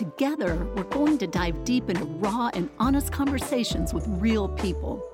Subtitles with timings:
[0.00, 5.06] Together, we're going to dive deep into raw and honest conversations with real people.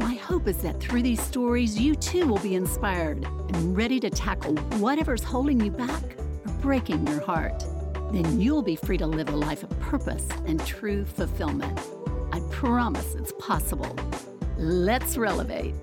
[0.00, 4.08] My hope is that through these stories, you too will be inspired and ready to
[4.08, 6.02] tackle whatever's holding you back
[6.46, 7.66] or breaking your heart.
[8.12, 11.78] Then you'll be free to live a life of purpose and true fulfillment.
[12.32, 13.94] I promise it's possible.
[14.56, 15.74] Let's relevate.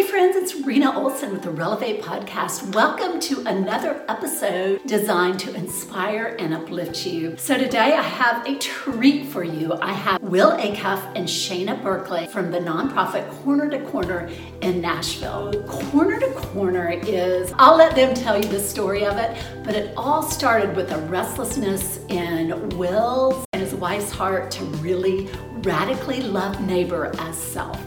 [0.00, 2.74] Hey friends, it's Rena Olson with the Relevate Podcast.
[2.74, 7.36] Welcome to another episode designed to inspire and uplift you.
[7.36, 9.74] So today I have a treat for you.
[9.74, 14.30] I have Will Acuff and Shana Berkeley from the nonprofit Corner to Corner
[14.62, 15.52] in Nashville.
[15.64, 19.92] Corner to Corner is, I'll let them tell you the story of it, but it
[19.98, 26.58] all started with a restlessness in Will's and his wife's heart to really radically love
[26.62, 27.78] neighbor as self.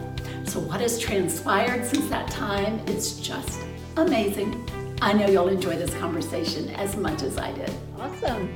[0.54, 2.78] So, what has transpired since that time?
[2.86, 3.58] It's just
[3.96, 4.64] amazing.
[5.02, 7.72] I know you'll enjoy this conversation as much as I did.
[7.98, 8.54] Awesome.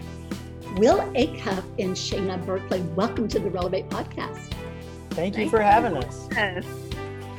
[0.77, 4.53] Will Acuff and Shana Berkeley, welcome to the Relevate podcast.
[5.11, 6.03] Thank you Thank for having you.
[6.03, 6.29] us.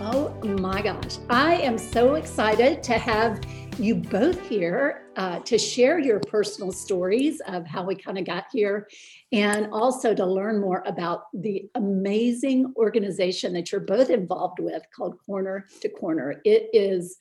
[0.02, 1.20] Oh my gosh.
[1.30, 3.40] I am so excited to have
[3.80, 8.46] you both here uh, to share your personal stories of how we kind of got
[8.52, 8.90] here
[9.32, 15.16] and also to learn more about the amazing organization that you're both involved with called
[15.26, 16.42] Corner to Corner.
[16.44, 17.18] It is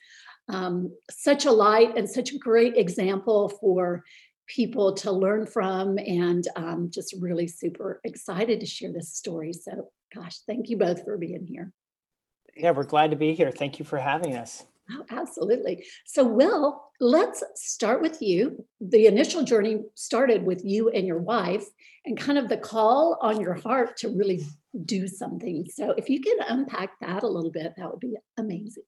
[0.49, 4.05] um, such a light and such a great example for
[4.49, 9.53] people to learn from and um, just really super excited to share this story.
[9.53, 11.73] So, gosh, thank you both for being here.
[12.57, 13.53] Yeah, we're glad to be here.
[13.53, 14.65] Thank you for having us.
[14.91, 15.85] Oh, absolutely.
[16.07, 18.65] So, Will, let's start with you.
[18.81, 21.67] The initial journey started with you and your wife,
[22.05, 24.43] and kind of the call on your heart to really
[24.85, 25.67] do something.
[25.73, 28.85] So, if you can unpack that a little bit, that would be amazing.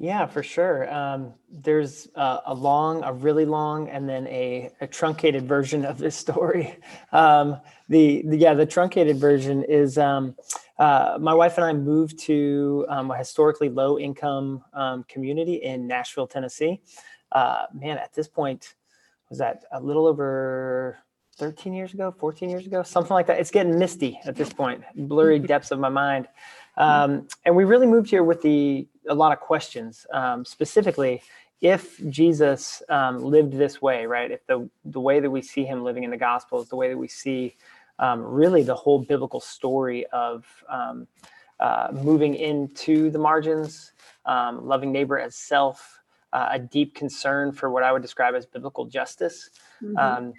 [0.00, 0.92] Yeah, for sure.
[0.92, 6.16] Um, there's a, long, a really long, and then a, a truncated version of this
[6.16, 6.78] story.
[7.10, 10.36] Um, the, the, yeah, the truncated version is um,
[10.78, 15.86] uh, my wife and I moved to um, a historically low income um, community in
[15.86, 16.80] Nashville, Tennessee.
[17.32, 18.74] Uh, man, at this point,
[19.28, 20.98] was that a little over
[21.36, 23.38] 13 years ago, 14 years ago, something like that.
[23.38, 26.28] It's getting misty at this point, blurry depths of my mind.
[26.76, 31.22] Um, and we really moved here with the a lot of questions, um, specifically
[31.60, 34.30] if Jesus um, lived this way, right?
[34.30, 36.96] If the the way that we see him living in the Gospels, the way that
[36.96, 37.56] we see
[37.98, 41.06] um, really the whole biblical story of um,
[41.60, 43.92] uh, moving into the margins,
[44.26, 46.00] um, loving neighbor as self,
[46.32, 49.50] uh, a deep concern for what I would describe as biblical justice.
[49.82, 49.96] Mm-hmm.
[49.96, 50.32] Um,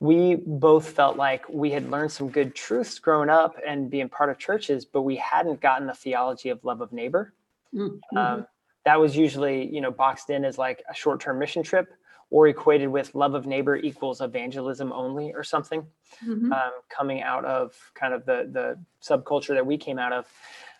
[0.00, 4.28] we both felt like we had learned some good truths growing up and being part
[4.30, 7.32] of churches, but we hadn't gotten a theology of love of neighbor.
[7.74, 8.16] Mm-hmm.
[8.16, 8.46] Um,
[8.84, 11.94] that was usually, you know, boxed in as like a short-term mission trip
[12.34, 15.86] or equated with love of neighbor equals evangelism only or something
[16.26, 16.52] mm-hmm.
[16.52, 20.26] um, coming out of kind of the the subculture that we came out of.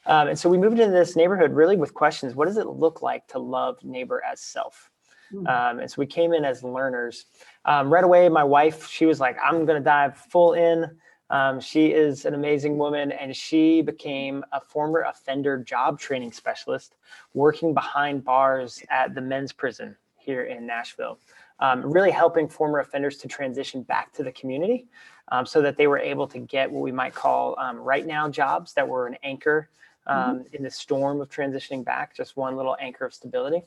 [0.04, 2.34] Um, and so we moved into this neighborhood really with questions.
[2.34, 4.90] What does it look like to love neighbor as self?
[5.32, 5.46] Mm-hmm.
[5.46, 7.26] um, and so we came in as learners.
[7.64, 10.90] Um, right away my wife she was like i'm going to dive full in.
[11.30, 16.96] Um, she is an amazing woman and she became a former offender job training specialist
[17.32, 21.18] working behind bars at the men's prison here in nashville
[21.60, 24.86] um, really helping former offenders to transition back to the community
[25.28, 28.28] um, so that they were able to get what we might call um, right now
[28.28, 29.68] jobs that were an anchor
[30.06, 30.54] um, mm-hmm.
[30.54, 33.62] in the storm of transitioning back, just one little anchor of stability.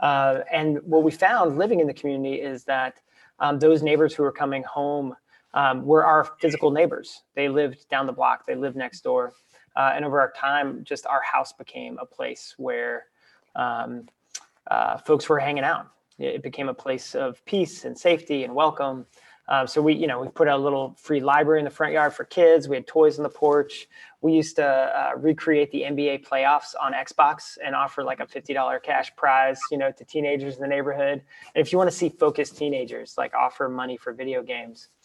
[0.00, 3.00] Uh, and what we found living in the community is that
[3.38, 5.14] um, those neighbors who were coming home
[5.54, 7.22] um, were our physical neighbors.
[7.34, 9.32] They lived down the block, they lived next door.
[9.76, 13.06] Uh, and over our time, just our house became a place where
[13.56, 14.08] um,
[14.70, 15.88] uh, folks were hanging out
[16.18, 19.06] it became a place of peace and safety and welcome.
[19.46, 22.14] Um, so we, you know, we put a little free library in the front yard
[22.14, 22.66] for kids.
[22.66, 23.88] We had toys on the porch.
[24.22, 28.54] We used to uh, recreate the NBA playoffs on Xbox and offer like a fifty
[28.54, 31.22] dollar cash prize, you know, to teenagers in the neighborhood.
[31.54, 34.88] And if you want to see focused teenagers, like offer money for video games.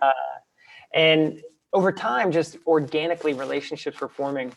[0.00, 0.12] Uh,
[0.94, 1.42] and
[1.74, 4.52] over time, just organically, relationships were forming.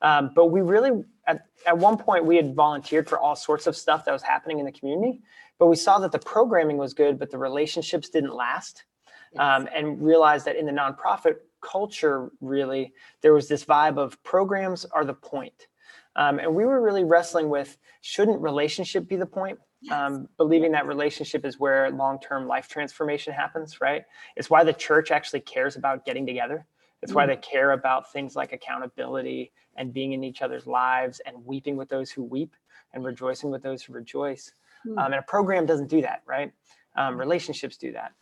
[0.00, 3.76] Um, but we really, at, at one point, we had volunteered for all sorts of
[3.76, 5.20] stuff that was happening in the community
[5.60, 8.84] but we saw that the programming was good, but the relationships didn't last.
[9.32, 9.40] yes.
[9.40, 14.86] um, and realized that in the nonprofit culture, really, there was this vibe of programs
[14.86, 15.68] are the point.
[16.16, 19.58] Um, and we were really wrestling with shouldn't relationship be the point?
[19.82, 19.92] Yes.
[19.92, 24.04] Um, believing that relationship is where long-term life transformation happens, right?
[24.36, 26.66] It's why the church actually cares about getting together.
[27.02, 27.16] It's mm.
[27.16, 31.76] why they care about things like accountability and being in each other's lives and weeping
[31.76, 32.56] with those who weep
[32.92, 34.52] and rejoicing with those who rejoice.
[34.86, 34.98] Mm.
[34.98, 36.52] Um, and a program doesn't do that, right?
[36.96, 38.12] Um, relationships do that.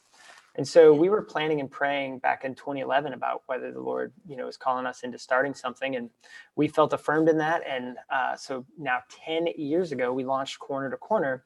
[0.58, 4.36] And so we were planning and praying back in 2011 about whether the Lord, you
[4.36, 6.10] know, is calling us into starting something, and
[6.56, 7.62] we felt affirmed in that.
[7.66, 11.44] And uh, so now, 10 years ago, we launched Corner to Corner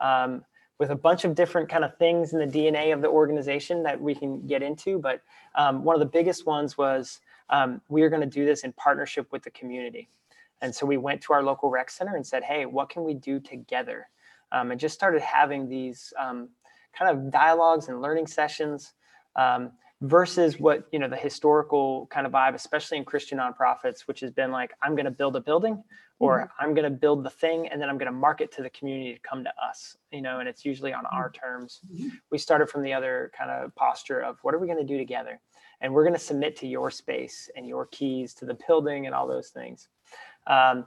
[0.00, 0.46] um,
[0.78, 4.00] with a bunch of different kind of things in the DNA of the organization that
[4.00, 4.98] we can get into.
[4.98, 5.20] But
[5.54, 7.20] um, one of the biggest ones was
[7.50, 10.08] um, we are going to do this in partnership with the community.
[10.62, 13.12] And so we went to our local rec center and said, "Hey, what can we
[13.12, 14.08] do together?"
[14.54, 16.48] Um, and just started having these um,
[16.96, 18.92] kind of dialogues and learning sessions
[19.36, 24.20] um, versus what you know the historical kind of vibe especially in christian nonprofits which
[24.20, 25.82] has been like i'm going to build a building
[26.18, 26.64] or mm-hmm.
[26.64, 29.14] i'm going to build the thing and then i'm going to market to the community
[29.14, 31.40] to come to us you know and it's usually on our mm-hmm.
[31.40, 32.08] terms mm-hmm.
[32.30, 34.98] we started from the other kind of posture of what are we going to do
[34.98, 35.40] together
[35.80, 39.14] and we're going to submit to your space and your keys to the building and
[39.14, 39.88] all those things
[40.46, 40.86] um,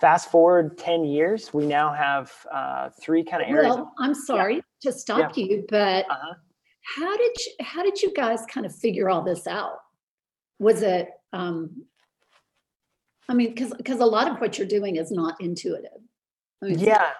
[0.00, 4.56] fast forward 10 years we now have uh, three kind of areas well i'm sorry
[4.56, 4.60] yeah.
[4.80, 5.44] to stop yeah.
[5.44, 6.34] you but uh-huh.
[6.96, 9.78] how did you how did you guys kind of figure all this out
[10.58, 11.84] was it um
[13.28, 15.90] i mean because because a lot of what you're doing is not intuitive
[16.62, 17.10] I mean, yeah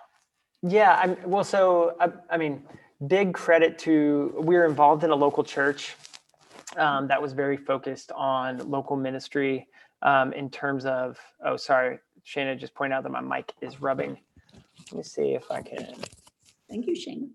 [0.63, 2.63] yeah i'm well so I, I, mean
[3.07, 5.95] big credit to we were involved in a local church
[6.77, 9.69] um, that was very focused on local ministry
[10.03, 11.99] um, in terms of oh sorry
[12.29, 14.19] Shana just pointed out that my mic is rubbing.
[14.91, 15.95] Let me see if I can.
[16.69, 17.31] Thank you, Shana.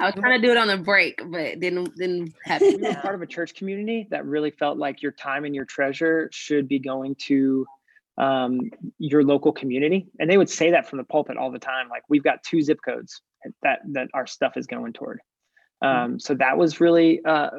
[0.00, 2.78] I was trying to do it on a break, but didn't didn't happen.
[2.80, 5.64] We were part of a church community that really felt like your time and your
[5.64, 7.66] treasure should be going to
[8.18, 11.88] um, your local community, and they would say that from the pulpit all the time.
[11.88, 13.22] Like we've got two zip codes
[13.62, 15.20] that that our stuff is going toward.
[15.80, 17.50] Um, so that was really uh,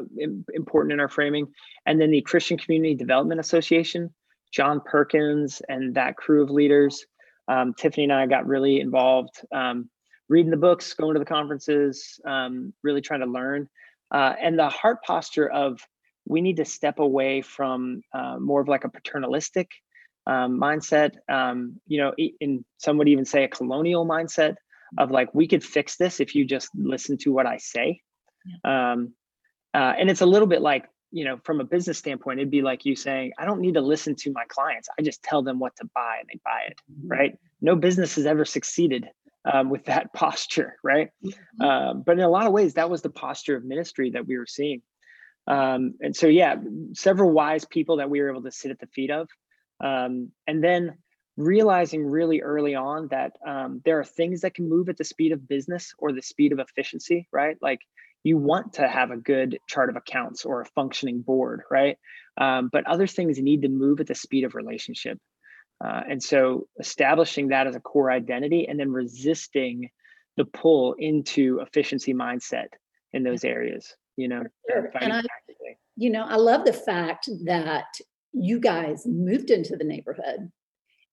[0.54, 1.48] important in our framing.
[1.86, 4.13] And then the Christian Community Development Association
[4.53, 7.05] John Perkins and that crew of leaders.
[7.47, 9.89] Um, Tiffany and I got really involved, um,
[10.29, 13.67] reading the books, going to the conferences, um, really trying to learn.
[14.11, 15.81] Uh, and the heart posture of
[16.25, 19.69] we need to step away from uh, more of like a paternalistic
[20.27, 21.15] um, mindset.
[21.27, 24.55] Um, you know, in some would even say a colonial mindset
[24.97, 28.01] of like we could fix this if you just listen to what I say.
[28.45, 28.91] Yeah.
[28.91, 29.13] Um,
[29.73, 32.63] uh, and it's a little bit like you know, from a business standpoint, it'd be
[32.63, 34.89] like you saying, I don't need to listen to my clients.
[35.00, 37.07] I just tell them what to buy and they buy it, mm-hmm.
[37.07, 37.39] right?
[37.62, 39.07] No business has ever succeeded
[39.45, 41.10] um, with that posture, right?
[41.24, 41.62] Mm-hmm.
[41.62, 44.39] Uh, but in a lot of ways, that was the posture of ministry that we
[44.39, 44.81] were seeing.
[45.45, 46.56] Um, and so, yeah,
[46.94, 49.30] several wise people that we were able to sit at the feet of.
[49.83, 50.98] Um, and then
[51.38, 55.31] realizing really early on that um, there are things that can move at the speed
[55.31, 57.57] of business or the speed of efficiency, right?
[57.62, 57.81] Like
[58.24, 61.98] you want to have a good chart of accounts or a functioning board, right?
[62.40, 65.20] Um, but other things need to move at the speed of relationship.
[65.84, 69.90] Uh, and so establishing that as a core identity and then resisting
[70.38, 72.68] the pull into efficiency mindset
[73.12, 74.44] in those areas, you know.
[74.70, 74.89] Sure.
[75.00, 75.22] And I,
[75.96, 77.86] you know, I love the fact that
[78.32, 80.51] you guys moved into the neighborhood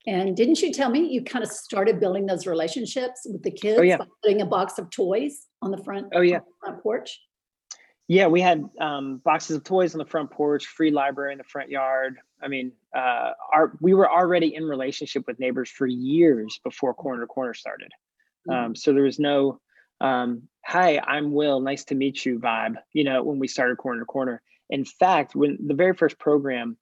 [0.06, 3.78] and didn't you tell me you kind of started building those relationships with the kids
[3.78, 3.98] oh, yeah.
[3.98, 6.08] by putting a box of toys on the front?
[6.14, 7.20] Oh yeah, front porch.
[8.08, 11.44] Yeah, we had um, boxes of toys on the front porch, free library in the
[11.44, 12.16] front yard.
[12.42, 17.20] I mean, uh, our we were already in relationship with neighbors for years before Corner
[17.20, 17.92] to Corner started.
[18.48, 18.64] Mm-hmm.
[18.64, 19.60] Um, so there was no,
[20.00, 21.60] um, "Hi, I'm Will.
[21.60, 22.76] Nice to meet you" vibe.
[22.94, 24.42] You know, when we started Corner to Corner.
[24.70, 26.78] In fact, when the very first program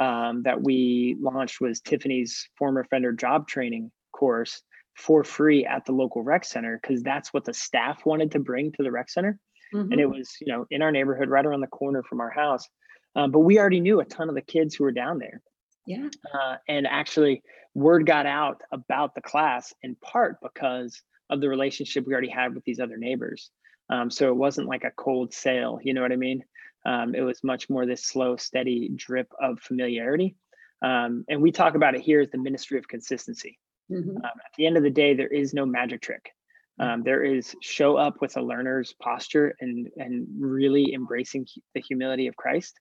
[0.00, 4.62] um, that we launched was Tiffany's former offender job training course
[4.96, 8.72] for free at the local rec center because that's what the staff wanted to bring
[8.72, 9.38] to the rec center.
[9.74, 9.92] Mm-hmm.
[9.92, 12.66] And it was, you know, in our neighborhood, right around the corner from our house.
[13.14, 15.42] Um, but we already knew a ton of the kids who were down there.
[15.86, 16.08] Yeah.
[16.32, 17.42] Uh, and actually,
[17.74, 22.54] word got out about the class in part because of the relationship we already had
[22.54, 23.50] with these other neighbors.
[23.90, 26.42] Um, so it wasn't like a cold sale, you know what I mean?
[26.86, 30.36] Um, it was much more this slow, steady drip of familiarity.
[30.82, 33.58] Um, and we talk about it here as the ministry of consistency.
[33.90, 34.16] Mm-hmm.
[34.16, 36.30] Um, at the end of the day, there is no magic trick.
[36.78, 42.26] Um, there is show up with a learner's posture and and really embracing the humility
[42.26, 42.78] of Christ,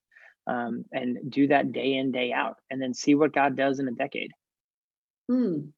[0.47, 3.89] um, and do that day in day out, and then see what God does in
[3.89, 4.31] a decade.
[5.29, 5.71] Mm.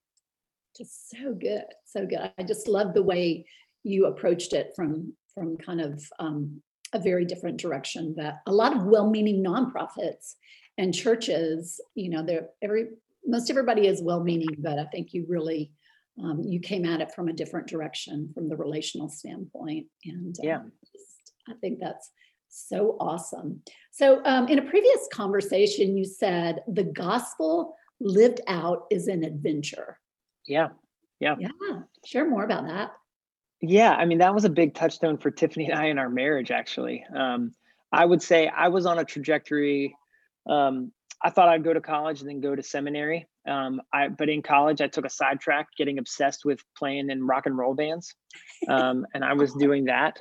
[0.78, 2.32] Just so good, so good.
[2.38, 3.46] I just love the way
[3.84, 6.62] you approached it from from kind of um,
[6.94, 10.36] a very different direction that a lot of well-meaning nonprofits
[10.78, 12.90] and churches, you know, they're every
[13.26, 15.72] most everybody is well-meaning, but I think you really
[16.22, 19.88] um, you came at it from a different direction from the relational standpoint.
[20.06, 22.12] And yeah, um, just, I think that's
[22.50, 23.62] so awesome.
[23.92, 30.00] So, um, in a previous conversation, you said the gospel lived out is an adventure.
[30.46, 30.70] Yeah.
[31.20, 31.36] Yeah.
[31.40, 31.50] Yeah.
[32.04, 32.92] Share more about that.
[33.62, 33.92] Yeah.
[33.92, 37.06] I mean, that was a big touchstone for Tiffany and I in our marriage, actually.
[37.16, 37.54] Um,
[37.92, 39.96] I would say I was on a trajectory.
[40.50, 40.92] Um,
[41.24, 43.28] I thought I'd go to college and then go to seminary.
[43.48, 47.46] Um, I, but in college, I took a sidetrack, getting obsessed with playing in rock
[47.46, 48.16] and roll bands.
[48.68, 50.20] Um, and I was doing that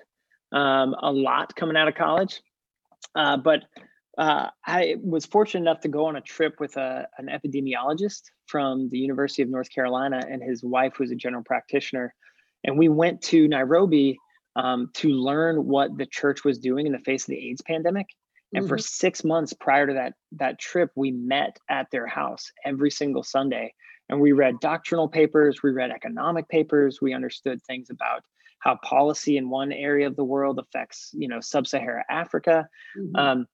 [0.53, 2.41] um, a lot coming out of college.
[3.15, 3.65] Uh, but
[4.19, 8.89] uh, I was fortunate enough to go on a trip with a, an epidemiologist from
[8.91, 12.15] the University of North Carolina and his wife, who's a general practitioner.
[12.65, 14.19] And we went to Nairobi
[14.57, 18.07] um, to learn what the church was doing in the face of the AIDS pandemic.
[18.53, 18.69] And mm-hmm.
[18.69, 23.23] for six months prior to that that trip, we met at their house every single
[23.23, 23.75] Sunday,
[24.09, 28.23] and we read doctrinal papers, we read economic papers, we understood things about
[28.59, 32.69] how policy in one area of the world affects, you know, sub-Saharan Africa.
[32.99, 33.17] Mm-hmm.
[33.17, 33.47] Um,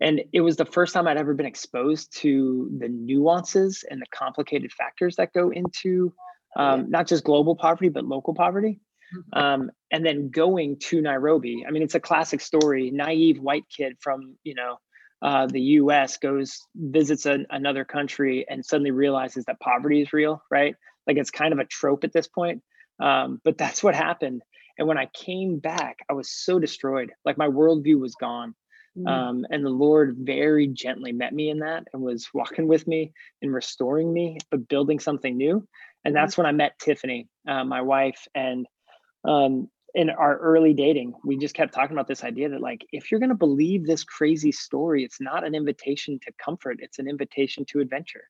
[0.00, 4.06] and it was the first time I'd ever been exposed to the nuances and the
[4.10, 6.12] complicated factors that go into
[6.56, 8.80] um, not just global poverty but local poverty.
[9.14, 9.38] Mm-hmm.
[9.38, 11.64] Um, and then going to Nairobi.
[11.66, 12.92] I mean, it's a classic story.
[12.92, 14.78] Naive white kid from you know
[15.22, 16.16] uh, the U.S.
[16.16, 20.74] goes visits a, another country and suddenly realizes that poverty is real, right?
[21.06, 22.62] Like it's kind of a trope at this point.
[23.00, 24.42] Um, but that's what happened.
[24.78, 27.12] And when I came back, I was so destroyed.
[27.24, 28.54] Like my worldview was gone.
[28.96, 29.06] Mm-hmm.
[29.06, 33.12] Um, and the Lord very gently met me in that and was walking with me
[33.42, 35.66] and restoring me, but building something new.
[36.04, 38.26] And that's when I met Tiffany, uh, my wife.
[38.34, 38.66] And
[39.24, 43.10] um, in our early dating, we just kept talking about this idea that, like, if
[43.10, 47.08] you're going to believe this crazy story, it's not an invitation to comfort, it's an
[47.08, 48.24] invitation to adventure.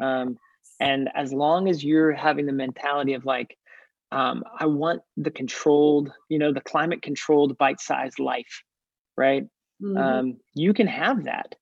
[0.00, 0.38] Um,
[0.78, 3.56] and as long as you're having the mentality of, like,
[4.12, 8.62] um, I want the controlled, you know, the climate controlled bite sized life,
[9.16, 9.44] right?
[9.82, 9.96] Mm-hmm.
[9.96, 11.54] Um, you can have that,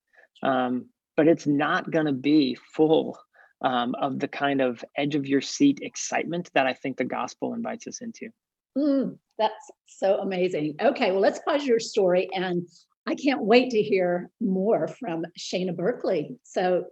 [0.43, 0.87] um,
[1.17, 3.19] but it's not going to be full
[3.62, 7.55] um, of the kind of edge of your seat excitement that I think the gospel
[7.55, 8.29] invites us into.
[8.77, 10.77] Mm, that's so amazing.
[10.81, 12.67] Okay, well, let's pause your story, and
[13.07, 16.37] I can't wait to hear more from Shana Berkeley.
[16.45, 16.85] So,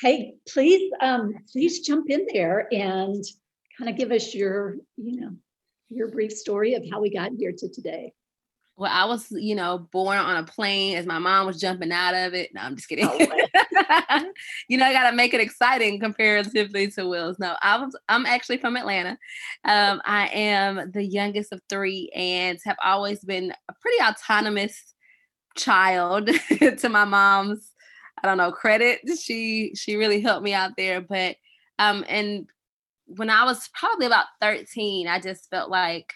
[0.00, 3.22] hey, please, um, please jump in there and
[3.78, 5.30] kind of give us your, you know,
[5.90, 8.12] your brief story of how we got here to today.
[8.82, 12.16] Well, I was, you know, born on a plane as my mom was jumping out
[12.16, 12.50] of it.
[12.52, 13.06] No, I'm just kidding.
[13.08, 13.16] Oh,
[14.68, 17.38] you know, I gotta make it exciting comparatively to Will's.
[17.38, 19.16] No, I was I'm actually from Atlanta.
[19.64, 24.94] Um, I am the youngest of three and have always been a pretty autonomous
[25.56, 26.26] child
[26.78, 27.70] to my mom's,
[28.20, 28.98] I don't know, credit.
[29.16, 31.00] She she really helped me out there.
[31.00, 31.36] But
[31.78, 32.48] um, and
[33.06, 36.14] when I was probably about 13, I just felt like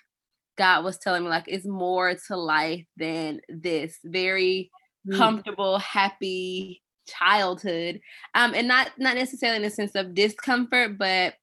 [0.56, 4.70] God was telling me like it's more to life than this very
[5.06, 5.16] mm.
[5.16, 8.00] comfortable, happy childhood.
[8.34, 11.34] Um, and not not necessarily in the sense of discomfort, but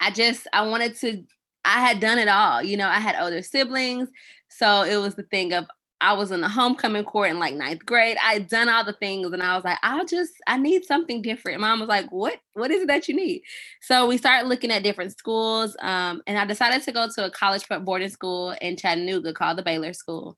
[0.00, 1.24] I just I wanted to
[1.64, 2.62] I had done it all.
[2.62, 4.08] You know, I had older siblings.
[4.50, 5.66] So it was the thing of
[6.00, 8.16] I was in the homecoming court in like ninth grade.
[8.22, 11.22] I had done all the things and I was like, I'll just, I need something
[11.22, 11.60] different.
[11.60, 13.42] Mom was like, what, what is it that you need?
[13.80, 15.76] So we started looking at different schools.
[15.80, 19.56] Um, and I decided to go to a college prep boarding school in Chattanooga called
[19.56, 20.36] the Baylor School.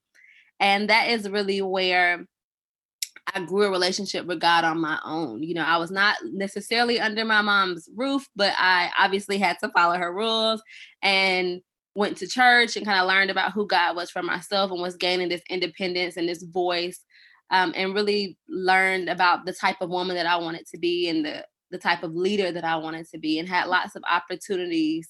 [0.59, 2.25] And that is really where
[3.33, 5.43] I grew a relationship with God on my own.
[5.43, 9.69] You know, I was not necessarily under my mom's roof, but I obviously had to
[9.69, 10.61] follow her rules.
[11.01, 11.61] And
[11.97, 14.95] went to church and kind of learned about who God was for myself and was
[14.95, 17.03] gaining this independence and this voice
[17.49, 21.25] um, and really learned about the type of woman that I wanted to be and
[21.25, 25.09] the the type of leader that I wanted to be and had lots of opportunities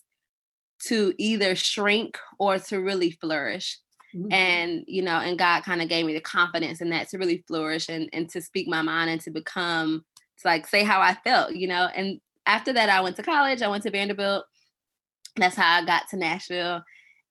[0.86, 3.78] to either shrink or to really flourish.
[4.16, 4.32] Mm-hmm.
[4.32, 7.44] And you know, and God kind of gave me the confidence in that to really
[7.50, 10.06] flourish and and to speak my mind and to become
[10.42, 11.90] to like say how I felt, you know.
[11.94, 14.46] And after that I went to college, I went to Vanderbilt
[15.38, 16.84] that's how I got to Nashville.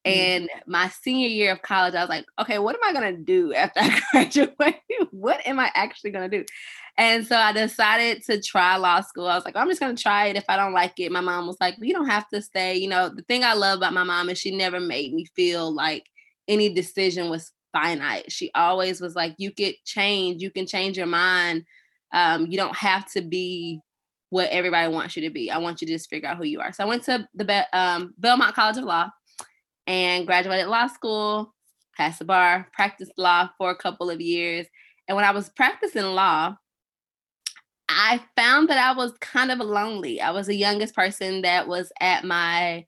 [0.07, 0.21] Mm-hmm.
[0.21, 3.53] And my senior year of college, I was like, okay, what am I gonna do
[3.55, 4.77] after I graduate?
[5.11, 6.45] what am I actually gonna do?
[6.99, 9.27] And so I decided to try law school.
[9.27, 10.37] I was like, I'm just gonna try it.
[10.37, 12.77] If I don't like it, my mom was like, you don't have to stay.
[12.77, 15.75] You know, the thing I love about my mom is she never made me feel
[15.75, 16.07] like
[16.49, 18.31] any decision was finite.
[18.33, 21.65] She always was like, you could change, you can change your mind.
[22.13, 23.81] Um, you don't have to be
[24.31, 25.51] what everybody wants you to be.
[25.51, 26.73] I want you to just figure out who you are.
[26.73, 29.09] So I went to the um, Belmont College of Law
[29.87, 31.55] and graduated law school.
[31.97, 34.67] passed the bar, practiced law for a couple of years.
[35.09, 36.57] And when I was practicing law,
[37.89, 40.21] I found that I was kind of lonely.
[40.21, 42.85] I was the youngest person that was at my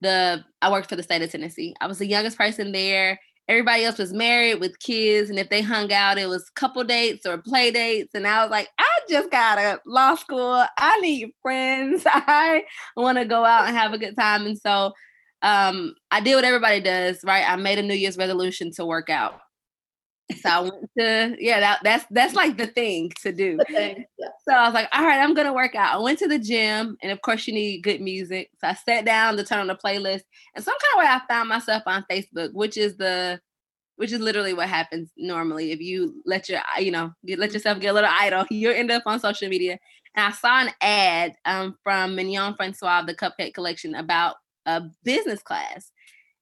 [0.00, 1.74] the I worked for the state of Tennessee.
[1.80, 3.18] I was the youngest person there.
[3.48, 7.26] Everybody else was married with kids, and if they hung out, it was couple dates
[7.26, 8.14] or play dates.
[8.14, 10.64] And I was like, I just got a law school.
[10.78, 12.02] I need friends.
[12.06, 12.64] I
[12.96, 14.46] want to go out and have a good time.
[14.46, 14.92] And so
[15.42, 17.44] um, I did what everybody does, right?
[17.46, 19.40] I made a New Year's resolution to work out.
[20.40, 23.58] So I went to yeah, that, that's that's like the thing to do.
[23.68, 25.94] So I was like, all right, I'm gonna work out.
[25.94, 28.50] I went to the gym, and of course you need good music.
[28.58, 30.22] So I sat down to turn on the playlist,
[30.54, 33.38] and some kind of way I found myself on Facebook, which is the
[33.96, 37.80] which is literally what happens normally if you let your you know get, let yourself
[37.80, 39.78] get a little idle you end up on social media
[40.16, 44.36] and i saw an ad um, from mignon francois the cupcake collection about
[44.66, 45.90] a business class.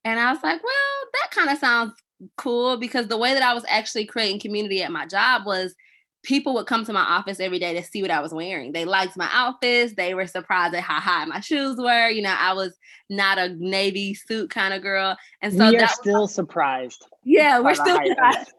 [0.05, 1.93] And I was like, well, that kind of sounds
[2.37, 5.75] cool because the way that I was actually creating community at my job was
[6.23, 8.73] people would come to my office every day to see what I was wearing.
[8.73, 9.95] They liked my outfits.
[9.95, 12.09] They were surprised at how high my shoes were.
[12.09, 12.77] You know, I was
[13.11, 15.17] not a navy suit kind of girl.
[15.41, 17.05] And so we are still was, surprised.
[17.25, 18.53] Yeah, we're still surprised.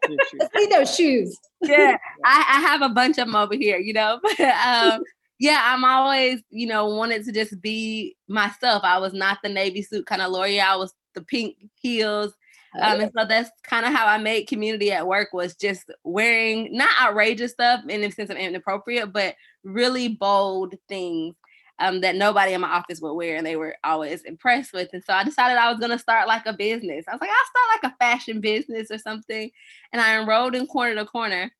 [0.56, 1.38] see those shoes.
[1.62, 4.20] yeah, I, I, have a bunch of them over here, you know.
[4.38, 5.02] But um,
[5.38, 8.82] yeah, I'm always, you know, wanted to just be myself.
[8.84, 10.62] I was not the navy suit kind of lawyer.
[10.62, 12.34] I was the pink heels.
[12.80, 16.76] Um, and so that's kind of how I made community at work was just wearing
[16.76, 21.36] not outrageous stuff in the sense of inappropriate, but really bold things
[21.78, 24.88] um, that nobody in my office would wear and they were always impressed with.
[24.92, 27.04] And so I decided I was going to start like a business.
[27.08, 29.50] I was like, I'll start like a fashion business or something.
[29.92, 31.52] And I enrolled in Corner to Corner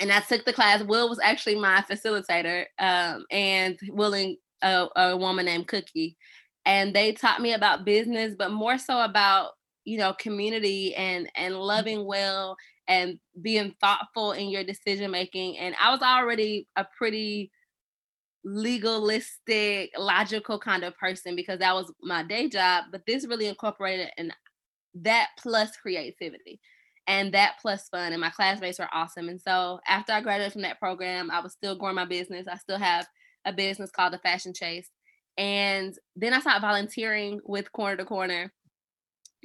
[0.00, 0.82] and I took the class.
[0.82, 6.16] Will was actually my facilitator, um, and willing a, a woman named Cookie,
[6.66, 9.52] and they taught me about business, but more so about
[9.84, 11.62] you know community and and mm-hmm.
[11.62, 12.56] loving well
[12.88, 15.56] and being thoughtful in your decision making.
[15.58, 17.50] And I was already a pretty
[18.44, 22.84] legalistic, logical kind of person because that was my day job.
[22.92, 24.34] But this really incorporated and
[24.94, 26.60] that plus creativity
[27.06, 30.62] and that plus fun and my classmates were awesome and so after i graduated from
[30.62, 33.06] that program i was still growing my business i still have
[33.44, 34.88] a business called the fashion chase
[35.36, 38.52] and then i started volunteering with corner to corner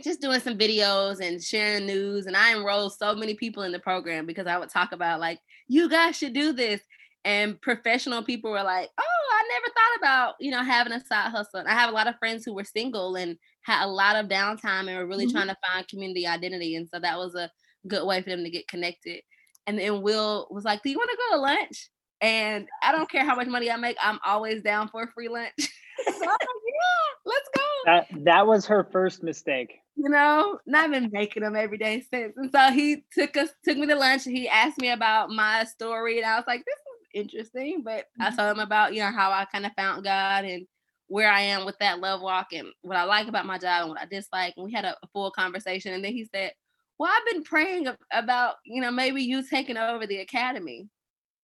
[0.04, 3.80] just doing some videos and sharing news and i enrolled so many people in the
[3.80, 6.82] program because i would talk about like you guys should do this
[7.26, 11.30] and professional people were like oh i never thought about you know having a side
[11.30, 13.38] hustle and i have a lot of friends who were single and
[13.70, 15.38] had a lot of downtime and were really mm-hmm.
[15.38, 16.76] trying to find community identity.
[16.76, 17.52] And so that was a
[17.88, 19.22] good way for them to get connected.
[19.68, 21.90] And then Will was like, Do you want to go to lunch?
[22.22, 25.30] And I don't care how much money I make, I'm always down for a free
[25.30, 25.54] lunch.
[25.60, 26.40] so I'm like,
[26.80, 27.62] yeah, let's go.
[27.86, 29.80] That that was her first mistake.
[29.96, 32.34] You know, not been making them every day since.
[32.38, 35.66] And so he took us, took me to lunch and he asked me about my
[35.66, 36.18] story.
[36.20, 37.82] And I was like, this is interesting.
[37.84, 38.22] But mm-hmm.
[38.22, 40.66] I told him about, you know, how I kind of found God and
[41.08, 43.90] where I am with that love walk and what I like about my job and
[43.90, 44.54] what I dislike.
[44.56, 45.94] And we had a, a full conversation.
[45.94, 46.54] And then he said,
[46.98, 50.88] Well, I've been praying about, you know, maybe you taking over the academy.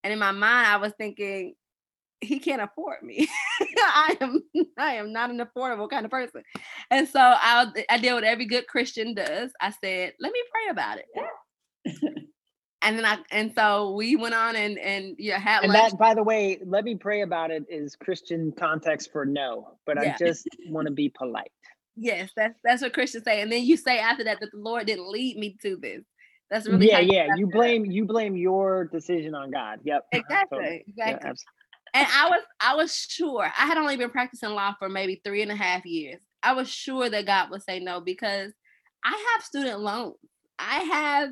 [0.06, 1.56] And in my mind, I was thinking,
[2.26, 3.28] he can't afford me.
[3.78, 4.44] I am
[4.78, 6.44] I am not an affordable kind of person.
[6.92, 9.52] And so I I did what every good Christian does.
[9.62, 11.06] I said, let me pray about it.
[11.16, 12.10] Yeah.
[12.82, 15.92] and then I and so we went on and and yeah had and lunch.
[15.92, 19.98] that by the way, let me pray about it is Christian context for no, but
[20.02, 20.14] yeah.
[20.14, 21.52] I just want to be polite.
[21.96, 24.86] Yes, that's that's what Christians say, and then you say after that that the Lord
[24.88, 26.04] didn't lead me to this.
[26.52, 27.28] That's really yeah, yeah.
[27.36, 29.80] You blame you blame your decision on God.
[29.84, 30.06] Yep.
[30.12, 30.58] Exactly.
[30.58, 30.86] Totally.
[30.88, 31.30] Exactly.
[31.30, 31.34] Yeah,
[31.96, 35.42] and I was I was sure I had only been practicing law for maybe three
[35.42, 36.20] and a half years.
[36.44, 38.52] I was sure that God would say no because
[39.04, 40.16] I have student loans.
[40.60, 41.30] I have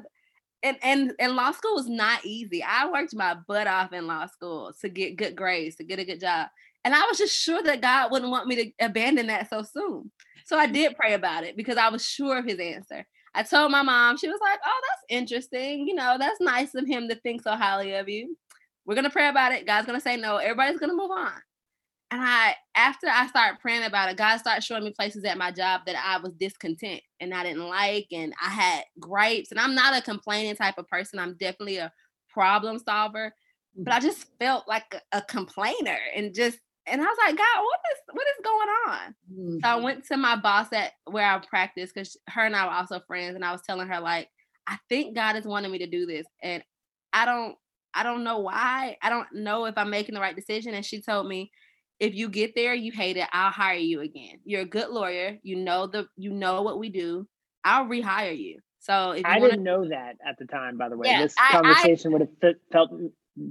[0.63, 2.63] and and and law school was not easy.
[2.63, 6.05] I worked my butt off in law school to get good grades, to get a
[6.05, 6.47] good job.
[6.85, 10.11] And I was just sure that God wouldn't want me to abandon that so soon.
[10.45, 13.05] So I did pray about it because I was sure of his answer.
[13.35, 15.87] I told my mom, she was like, Oh, that's interesting.
[15.87, 18.37] You know, that's nice of him to think so highly of you.
[18.85, 19.65] We're going to pray about it.
[19.65, 20.37] God's going to say no.
[20.37, 21.31] Everybody's going to move on.
[22.11, 25.51] And I, after I started praying about it, God started showing me places at my
[25.51, 29.51] job that I was discontent and I didn't like, and I had gripes.
[29.51, 31.17] And I'm not a complaining type of person.
[31.17, 31.91] I'm definitely a
[32.29, 33.33] problem solver,
[33.75, 37.63] but I just felt like a, a complainer and just, and I was like, God,
[37.63, 39.15] what is what is going on?
[39.31, 39.57] Mm-hmm.
[39.63, 39.83] So I mm-hmm.
[39.83, 43.35] went to my boss at where I practice because her and I were also friends,
[43.35, 44.27] and I was telling her like,
[44.67, 46.61] I think God is wanting me to do this, and
[47.13, 47.55] I don't,
[47.93, 48.97] I don't know why.
[49.01, 50.73] I don't know if I'm making the right decision.
[50.73, 51.51] And she told me
[51.99, 54.39] if you get there, you hate it, I'll hire you again.
[54.43, 55.37] You're a good lawyer.
[55.43, 57.27] You know the you know what we do.
[57.63, 58.59] I'll rehire you.
[58.79, 61.07] So if I wanna, didn't know that at the time, by the way.
[61.07, 62.91] Yeah, this I, conversation I, would have felt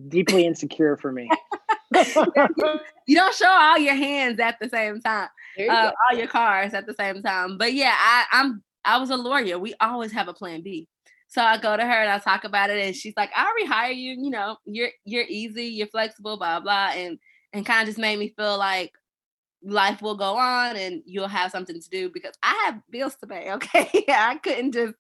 [0.09, 1.31] deeply insecure for me.
[3.07, 5.29] you don't show all your hands at the same time,
[5.59, 7.57] uh, all your cars at the same time.
[7.57, 9.59] But yeah, I, I'm I was a lawyer.
[9.59, 10.89] We always have a plan B.
[11.33, 13.97] So I go to her and I talk about it, and she's like, "I'll rehire
[13.97, 14.13] you.
[14.13, 17.19] You know, you're you're easy, you're flexible, blah blah," and
[17.55, 18.93] and kind of just made me feel like
[19.65, 23.27] life will go on and you'll have something to do because I have bills to
[23.27, 23.51] pay.
[23.53, 24.95] Okay, I couldn't just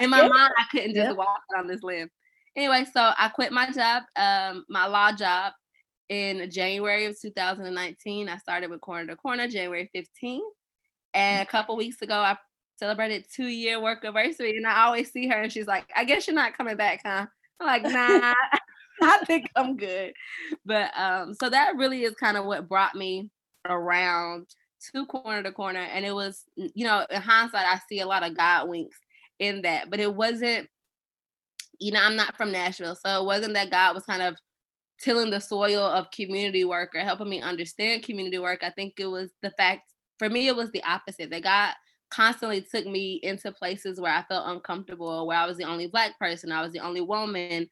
[0.00, 2.10] in my mind I couldn't just walk on this limb.
[2.56, 5.52] Anyway, so I quit my job, um, my law job,
[6.08, 8.28] in January of 2019.
[8.30, 10.40] I started with Corner to Corner January 15th,
[11.14, 12.38] and a couple weeks ago I
[12.78, 16.26] celebrated two year work anniversary, and I always see her and she's like, "I guess
[16.26, 17.26] you're not coming back, huh?"
[17.60, 18.34] I'm like, "Nah."
[19.00, 20.12] I think I'm good.
[20.64, 23.30] But um, so that really is kind of what brought me
[23.64, 24.46] around
[24.92, 25.80] to corner to corner.
[25.80, 28.98] And it was, you know, in hindsight, I see a lot of God winks
[29.38, 30.68] in that, but it wasn't,
[31.78, 32.96] you know, I'm not from Nashville.
[32.96, 34.36] So it wasn't that God was kind of
[35.00, 38.60] tilling the soil of community work or helping me understand community work.
[38.62, 41.74] I think it was the fact, for me, it was the opposite that God
[42.10, 46.18] constantly took me into places where I felt uncomfortable, where I was the only Black
[46.18, 47.68] person, I was the only woman,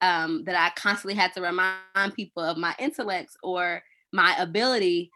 [0.00, 5.10] um, that I constantly had to remind people of my intellects or my ability.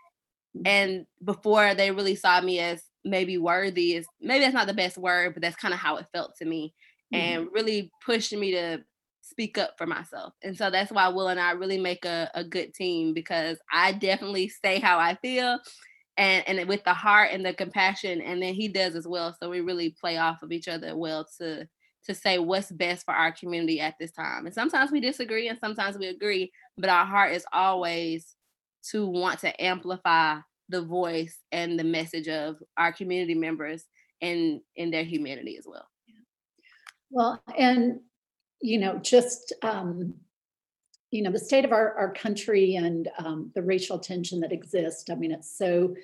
[0.64, 4.98] And before they really saw me as maybe worthy is maybe that's not the best
[4.98, 6.74] word, but that's kind of how it felt to me.
[7.12, 7.20] Mm-hmm.
[7.20, 8.82] And really pushed me to
[9.22, 10.34] speak up for myself.
[10.42, 13.92] And so that's why Will and I really make a, a good team because I
[13.92, 15.58] definitely say how I feel
[16.16, 19.48] and and with the heart and the compassion and then he does as well so
[19.48, 21.66] we really play off of each other well to
[22.04, 24.46] to say what's best for our community at this time.
[24.46, 28.34] And sometimes we disagree and sometimes we agree, but our heart is always
[28.90, 33.84] to want to amplify the voice and the message of our community members
[34.20, 35.86] and in their humanity as well.
[37.10, 38.00] Well, and
[38.60, 40.14] you know, just um,
[41.12, 45.10] you know, the state of our, our country and um, the racial tension that exists.
[45.10, 45.94] I mean, it's so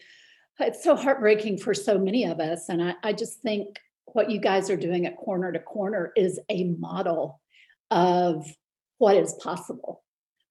[0.60, 2.68] it's so heartbreaking for so many of us.
[2.68, 6.40] And I, I just think what you guys are doing at Corner to Corner is
[6.48, 7.40] a model
[7.90, 8.46] of
[8.98, 10.02] what is possible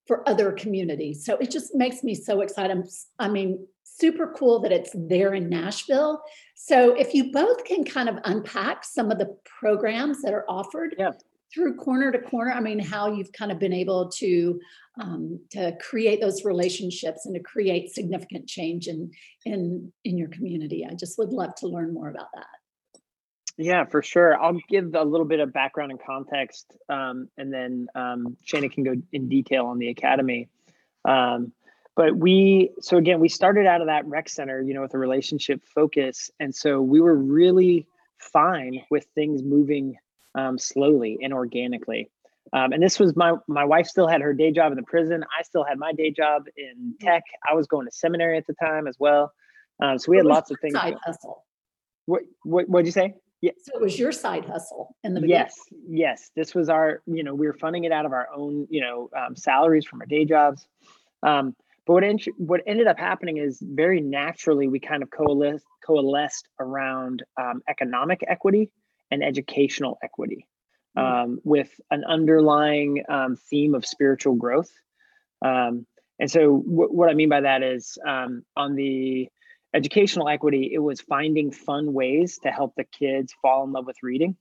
[0.07, 1.25] for other communities.
[1.25, 2.87] So it just makes me so excited.
[3.19, 6.21] I mean, super cool that it's there in Nashville.
[6.55, 10.95] So if you both can kind of unpack some of the programs that are offered
[10.97, 11.11] yeah.
[11.53, 14.59] Through Corner to Corner, I mean, how you've kind of been able to
[14.99, 19.11] um, to create those relationships and to create significant change in
[19.45, 20.85] in in your community.
[20.89, 22.45] I just would love to learn more about that.
[23.57, 24.39] Yeah, for sure.
[24.39, 28.83] I'll give a little bit of background and context, um, and then um, Shana can
[28.83, 30.47] go in detail on the academy.
[31.05, 31.53] Um,
[31.95, 34.99] but we, so again, we started out of that rec center, you know, with a
[34.99, 37.87] relationship focus, and so we were really
[38.19, 39.97] fine with things moving
[40.37, 42.09] um, slowly and organically.
[42.53, 45.23] Um, and this was my my wife still had her day job in the prison.
[45.37, 47.23] I still had my day job in tech.
[47.49, 49.33] I was going to seminary at the time as well.
[49.81, 50.73] Um, so we had lots of things.
[50.73, 51.43] Side hustle.
[52.05, 53.15] What what what'd you say?
[53.41, 53.51] Yeah.
[53.61, 55.45] So it was your side hustle in the beginning.
[55.45, 55.55] Yes,
[55.87, 56.31] yes.
[56.35, 59.09] This was our, you know, we were funding it out of our own, you know,
[59.15, 60.65] um, salaries from our day jobs.
[61.21, 65.65] Um, but what en- what ended up happening is very naturally we kind of coalesced
[65.85, 68.71] coalesced around um, economic equity
[69.11, 70.47] and educational equity,
[70.97, 71.35] mm-hmm.
[71.43, 74.71] with an underlying um, theme of spiritual growth.
[75.41, 75.85] Um,
[76.19, 79.29] and so, w- what I mean by that is um, on the
[79.73, 83.97] educational equity, it was finding fun ways to help the kids fall in love with
[84.01, 84.35] reading,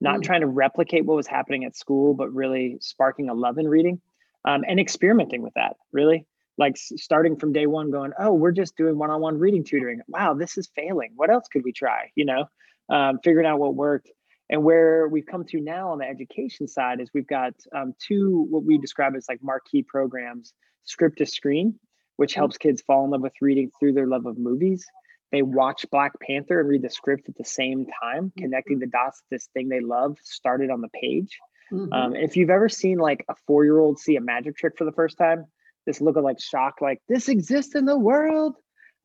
[0.00, 0.22] not mm.
[0.22, 4.00] trying to replicate what was happening at school, but really sparking a love in reading
[4.44, 6.26] um, and experimenting with that, really.
[6.58, 10.00] Like starting from day one, going, oh, we're just doing one on one reading tutoring.
[10.08, 11.12] Wow, this is failing.
[11.16, 12.10] What else could we try?
[12.14, 12.46] You know,
[12.90, 14.10] um, figuring out what worked.
[14.48, 18.46] And where we've come to now on the education side is we've got um, two,
[18.50, 20.52] what we describe as like marquee programs
[20.84, 21.78] script to screen
[22.20, 22.40] which mm-hmm.
[22.40, 24.84] helps kids fall in love with reading through their love of movies.
[25.32, 28.42] They watch Black Panther and read the script at the same time, mm-hmm.
[28.42, 29.22] connecting the dots.
[29.30, 31.38] This thing they love started on the page.
[31.72, 31.90] Mm-hmm.
[31.94, 34.84] Um, if you've ever seen like a four year old see a magic trick for
[34.84, 35.46] the first time,
[35.86, 38.54] this look of like shock, like this exists in the world.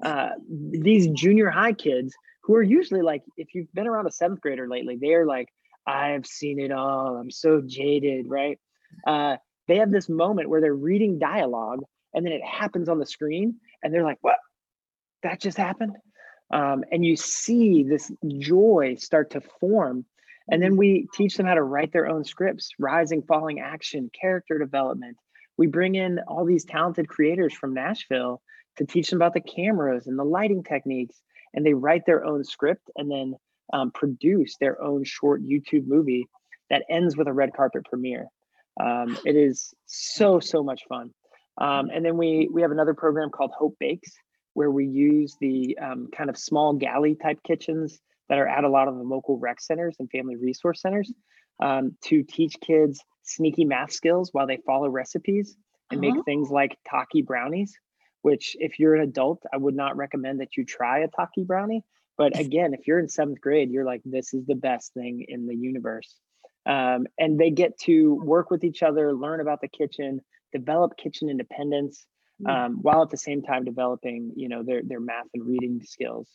[0.04, 2.14] Uh, these junior high kids
[2.46, 5.50] who are usually like, if you've been around a seventh grader lately, they are like,
[5.88, 7.18] I've seen it all.
[7.18, 8.60] I'm so jaded, right?
[9.06, 11.82] Uh, they have this moment where they're reading dialogue
[12.14, 14.38] and then it happens on the screen and they're like what
[15.24, 15.96] that just happened
[16.54, 20.06] um, and you see this joy start to form
[20.50, 24.58] and then we teach them how to write their own scripts rising falling action character
[24.60, 25.18] development
[25.58, 28.42] we bring in all these talented creators from nashville
[28.78, 31.22] to teach them about the cameras and the lighting techniques
[31.56, 33.36] and they write their own script and then
[33.74, 36.28] um, produce their own short YouTube movie
[36.70, 38.28] that ends with a red carpet premiere.
[38.80, 41.12] Um, it is so so much fun.
[41.60, 44.12] Um, and then we we have another program called Hope Bakes,
[44.54, 48.70] where we use the um, kind of small galley type kitchens that are at a
[48.70, 51.12] lot of the local rec centers and family resource centers
[51.62, 55.56] um, to teach kids sneaky math skills while they follow recipes
[55.92, 56.16] and uh-huh.
[56.16, 57.78] make things like Taki brownies.
[58.26, 61.84] Which, if you're an adult, I would not recommend that you try a Taki brownie.
[62.18, 65.46] But again, if you're in seventh grade, you're like, this is the best thing in
[65.46, 66.16] the universe.
[66.66, 71.30] Um, and they get to work with each other, learn about the kitchen, develop kitchen
[71.30, 72.08] independence,
[72.42, 72.50] hmm.
[72.50, 76.28] um, while at the same time developing, you know, their their math and reading skills.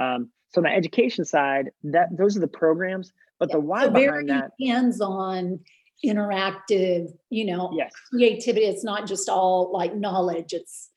[0.00, 3.54] Um, so on the education side, that those are the programs, but yeah.
[3.54, 5.60] the why so behind that hands-on,
[6.04, 7.92] interactive, you know, yes.
[8.10, 8.66] creativity.
[8.66, 10.52] It's not just all like knowledge.
[10.52, 10.89] It's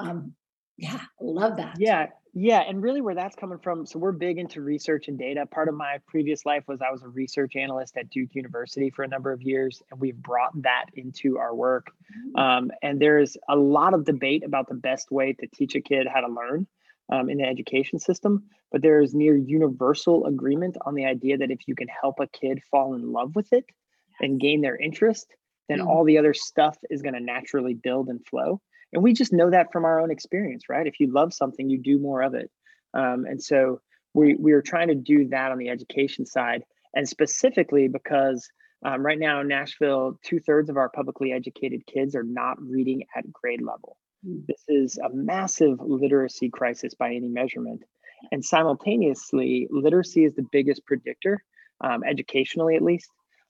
[0.00, 0.34] um,
[0.76, 1.76] yeah, love that.
[1.78, 3.84] Yeah, yeah, and really where that's coming from.
[3.86, 5.46] So we're big into research and data.
[5.46, 9.02] Part of my previous life was I was a research analyst at Duke University for
[9.02, 11.88] a number of years, and we've brought that into our work.
[12.36, 12.40] Mm.
[12.40, 16.06] Um, and there's a lot of debate about the best way to teach a kid
[16.06, 16.66] how to learn
[17.12, 21.50] um, in the education system, but there is near universal agreement on the idea that
[21.50, 23.64] if you can help a kid fall in love with it
[24.20, 25.26] and gain their interest,
[25.68, 25.86] then mm.
[25.86, 28.60] all the other stuff is going to naturally build and flow
[28.92, 30.86] and we just know that from our own experience right?
[30.86, 32.50] If you love something you do more of it.
[32.94, 33.80] Um, and so
[34.14, 38.48] we we are trying to do that on the education side and specifically because
[38.84, 43.30] um, right now in nashville two-thirds of our publicly educated kids are not reading at
[43.32, 43.96] grade level.
[44.26, 44.46] Mm.
[44.46, 47.82] this is a massive literacy crisis by any measurement.
[48.32, 51.42] And simultaneously literacy is the biggest predictor
[51.80, 53.08] um, educationally at least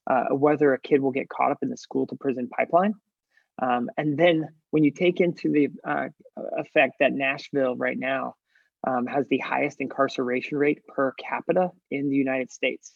[0.09, 2.93] uh, whether a kid will get caught up in the school to prison pipeline
[3.59, 6.07] um, and then when you take into the uh,
[6.57, 8.35] effect that Nashville right now
[8.87, 12.95] um, has the highest incarceration rate per capita in the United States,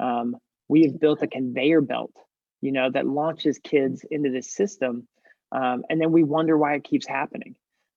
[0.00, 0.36] um,
[0.68, 2.12] we have built a conveyor belt,
[2.60, 5.06] you know, that launches kids into this system,
[5.52, 7.54] um, and then we wonder why it keeps happening.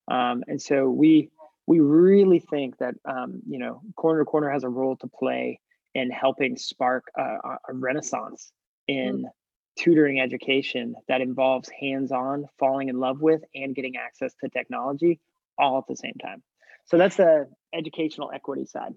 [0.08, 1.30] Um, and so we
[1.68, 5.60] we really think that um, you know, corner to corner has a role to play
[5.96, 8.52] in helping spark a, a renaissance
[8.88, 9.30] in mm
[9.78, 15.20] tutoring education that involves hands-on falling in love with and getting access to technology
[15.58, 16.42] all at the same time.
[16.86, 18.94] So that's the educational equity side.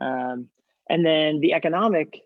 [0.00, 0.48] Um,
[0.88, 2.20] and then the economic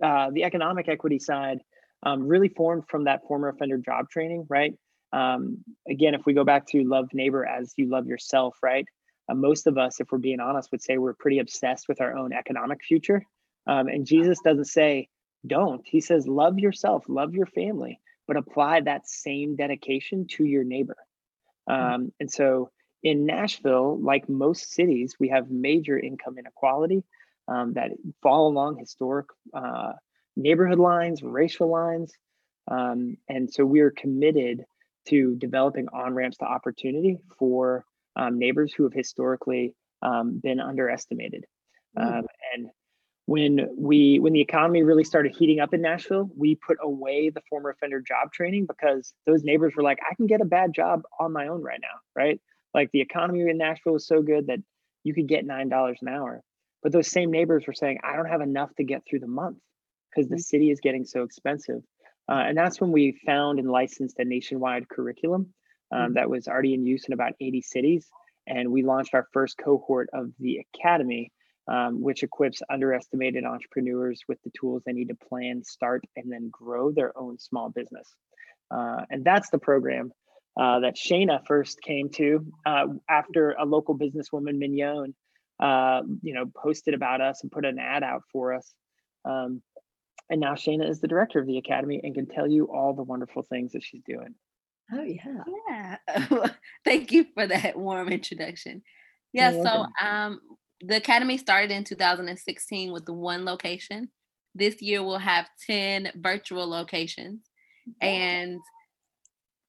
[0.00, 1.58] uh, the economic equity side
[2.04, 4.74] um, really formed from that former offender job training right?
[5.12, 8.86] Um, again if we go back to love neighbor as you love yourself right?
[9.28, 12.16] Uh, most of us if we're being honest would say we're pretty obsessed with our
[12.16, 13.22] own economic future.
[13.66, 15.08] Um, and jesus doesn't say
[15.48, 15.82] don't.
[15.84, 20.96] He says, love yourself, love your family, but apply that same dedication to your neighbor.
[21.68, 21.94] Mm-hmm.
[21.94, 22.70] Um, and so
[23.02, 27.04] in Nashville, like most cities, we have major income inequality
[27.46, 27.90] um, that
[28.22, 29.92] fall along historic uh,
[30.36, 32.12] neighborhood lines, racial lines.
[32.70, 34.64] Um, and so we're committed
[35.08, 37.84] to developing on ramps to opportunity for
[38.16, 41.44] um, neighbors who have historically um, been underestimated.
[41.96, 42.24] Mm.
[42.54, 42.68] and
[43.28, 47.42] when we when the economy really started heating up in Nashville, we put away the
[47.50, 51.02] former offender job training because those neighbors were like, I can get a bad job
[51.20, 52.40] on my own right now, right?
[52.72, 54.60] Like the economy in Nashville was so good that
[55.04, 56.42] you could get nine dollars an hour.
[56.82, 59.58] But those same neighbors were saying, I don't have enough to get through the month
[60.10, 60.40] because the mm.
[60.40, 61.82] city is getting so expensive.
[62.30, 65.52] Uh, and that's when we found and licensed a nationwide curriculum
[65.92, 66.14] um, mm-hmm.
[66.14, 68.08] that was already in use in about 80 cities.
[68.46, 71.30] And we launched our first cohort of the academy
[71.68, 76.48] um, which equips underestimated entrepreneurs with the tools they need to plan, start, and then
[76.50, 78.14] grow their own small business.
[78.70, 80.12] Uh, and that's the program
[80.58, 85.14] uh, that Shayna first came to uh, after a local businesswoman, Mignon,
[85.60, 88.72] uh, you know, posted about us and put an ad out for us.
[89.24, 89.62] Um,
[90.30, 93.02] and now Shayna is the director of the academy and can tell you all the
[93.02, 94.34] wonderful things that she's doing.
[94.92, 95.96] Oh yeah.
[96.08, 96.48] Yeah.
[96.84, 98.82] Thank you for that warm introduction.
[99.32, 100.40] Yeah, so um
[100.80, 104.10] the academy started in 2016 with one location.
[104.54, 107.40] This year we'll have 10 virtual locations.
[108.00, 108.60] And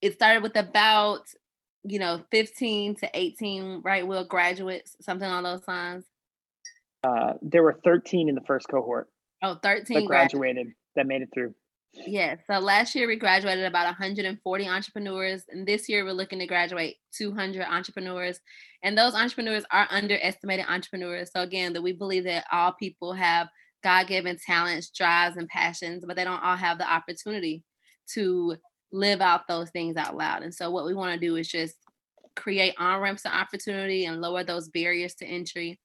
[0.01, 1.21] it started with about,
[1.83, 6.05] you know, 15 to 18 right will graduates, something on those lines.
[7.03, 9.07] Uh, there were 13 in the first cohort.
[9.41, 11.55] Oh, 13 that graduated that made it through.
[11.93, 12.36] Yeah.
[12.47, 16.97] So last year we graduated about 140 entrepreneurs, and this year we're looking to graduate
[17.17, 18.39] 200 entrepreneurs.
[18.84, 21.32] And those entrepreneurs are underestimated entrepreneurs.
[21.34, 23.47] So again, that we believe that all people have
[23.84, 27.63] God-given talents, drives, and passions, but they don't all have the opportunity
[28.13, 28.56] to
[28.91, 30.43] live out those things out loud.
[30.43, 31.75] And so what we want to do is just
[32.36, 35.80] create on ramps to opportunity and lower those barriers to entry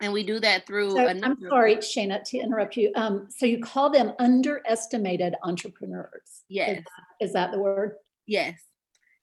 [0.00, 0.92] And we do that through.
[0.92, 2.90] So, I'm sorry, Shana, to interrupt you.
[2.96, 6.42] Um, so you call them underestimated entrepreneurs.
[6.48, 6.78] Yes.
[6.78, 7.96] Is that, is that the word?
[8.26, 8.58] Yes.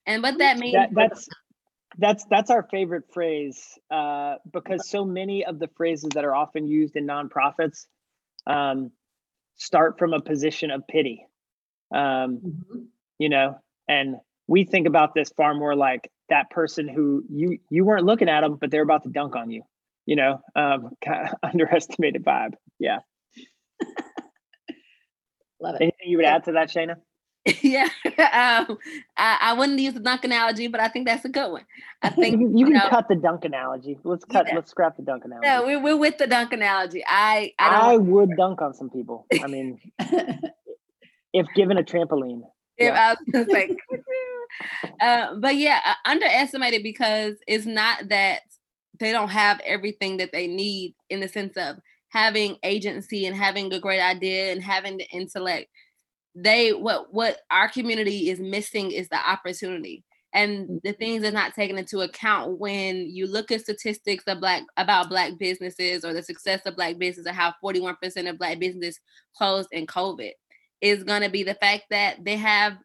[0.05, 0.73] And what that means.
[0.73, 1.27] That, that's
[1.97, 3.59] that's that's our favorite phrase
[3.89, 7.85] uh, because so many of the phrases that are often used in nonprofits
[8.45, 8.91] um,
[9.55, 11.25] start from a position of pity.
[11.93, 12.79] Um, mm-hmm.
[13.17, 17.83] You know, and we think about this far more like that person who you you
[17.83, 19.63] weren't looking at them, but they're about to dunk on you
[20.07, 22.55] you know, um, kind of underestimated vibe.
[22.79, 22.99] Yeah.
[25.61, 25.81] Love it.
[25.81, 26.95] Anything you would add to that, Shana?
[27.61, 28.77] yeah, um,
[29.15, 31.63] I, I, wouldn't use the dunk analogy, but I think that's a good one.
[32.01, 33.97] I think you, you can know, cut the dunk analogy.
[34.03, 34.47] Let's cut.
[34.49, 34.55] Yeah.
[34.55, 35.47] Let's scrap the dunk analogy.
[35.47, 37.05] No, we're, we're with the dunk analogy.
[37.07, 39.25] I I, I would dunk on some people.
[39.41, 39.79] I mean,
[41.31, 42.41] if given a trampoline.
[42.77, 43.15] If yeah.
[43.33, 43.77] I was like,
[44.99, 48.41] uh, but yeah, uh, underestimated because it's not that
[48.99, 51.77] they don't have everything that they need in the sense of
[52.10, 55.69] having agency and having a great idea and having the intellect
[56.36, 60.97] they what what our community is missing is the opportunity and the mm-hmm.
[60.99, 65.38] things are not taken into account when you look at statistics of black about black
[65.39, 67.95] businesses or the success of black businesses or how 41%
[68.29, 68.99] of black businesses
[69.36, 70.31] closed in covid
[70.79, 72.77] is going to be the fact that they have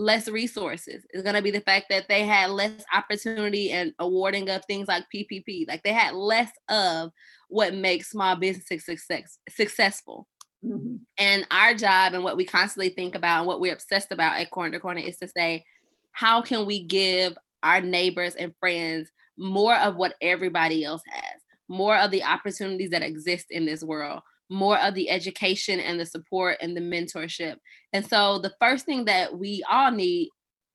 [0.00, 1.04] less resources.
[1.10, 4.88] It's going to be the fact that they had less opportunity and awarding of things
[4.88, 5.68] like PPP.
[5.68, 7.10] Like they had less of
[7.48, 10.26] what makes small businesses success, successful.
[10.64, 10.96] Mm-hmm.
[11.18, 14.50] And our job and what we constantly think about and what we're obsessed about at
[14.50, 15.64] Corner to Corner is to say,
[16.12, 21.96] how can we give our neighbors and friends more of what everybody else has, more
[21.98, 26.56] of the opportunities that exist in this world, more of the education and the support
[26.60, 27.56] and the mentorship.
[27.92, 30.28] And so the first thing that we all need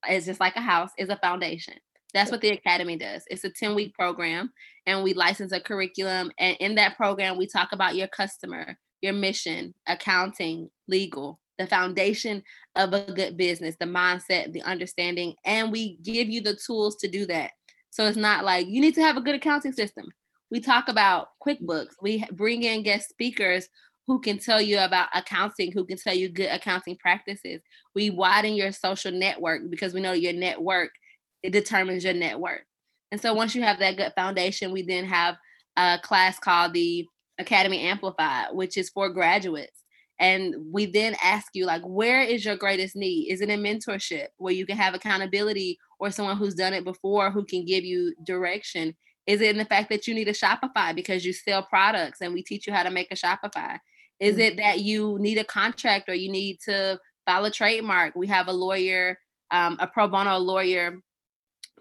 [0.09, 1.75] is just like a house is a foundation.
[2.13, 3.23] That's what the academy does.
[3.27, 4.51] It's a 10 week program
[4.85, 9.11] and we license a curriculum and in that program we talk about your customer, your
[9.11, 12.41] mission, accounting, legal, the foundation
[12.75, 17.09] of a good business, the mindset, the understanding and we give you the tools to
[17.09, 17.51] do that.
[17.89, 20.05] So it's not like you need to have a good accounting system
[20.55, 21.95] we talk about QuickBooks.
[22.01, 23.67] We bring in guest speakers
[24.07, 27.59] who can tell you about accounting, who can tell you good accounting practices.
[27.93, 30.91] We widen your social network because we know your network
[31.43, 32.61] it determines your net worth.
[33.11, 35.35] And so once you have that good foundation, we then have
[35.75, 37.05] a class called the
[37.37, 39.83] Academy Amplified, which is for graduates.
[40.21, 43.29] And we then ask you, like, where is your greatest need?
[43.29, 47.29] Is it in mentorship where you can have accountability or someone who's done it before
[47.29, 48.95] who can give you direction?
[49.27, 52.33] Is it in the fact that you need a Shopify because you sell products and
[52.33, 53.79] we teach you how to make a Shopify?
[54.19, 54.41] Is mm-hmm.
[54.41, 58.15] it that you need a contract or you need to file a trademark?
[58.15, 59.17] We have a lawyer,
[59.51, 60.99] um, a pro bono lawyer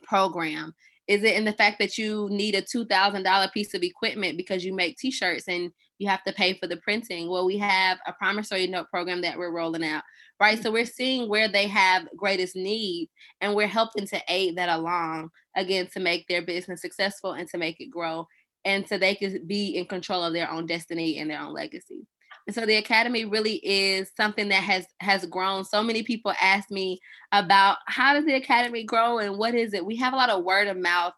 [0.03, 0.75] program.
[1.07, 4.75] Is it in the fact that you need a $2,000 piece of equipment because you
[4.75, 7.29] make t shirts and you have to pay for the printing?
[7.29, 10.03] Well, we have a promissory note program that we're rolling out,
[10.41, 10.63] right?
[10.63, 15.31] So we're seeing where they have greatest need and we're helping to aid that along
[15.57, 18.27] again to make their business successful and to make it grow
[18.65, 22.07] and so they can be in control of their own destiny and their own legacy.
[22.47, 25.65] And so the academy really is something that has has grown.
[25.65, 27.01] So many people ask me
[27.33, 29.85] about how does the academy grow and what is it?
[29.85, 31.15] We have a lot of word of mouth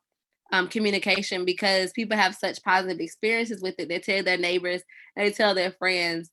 [0.52, 3.88] um, communication because people have such positive experiences with it.
[3.88, 4.82] They tell their neighbors,
[5.16, 6.30] they tell their friends,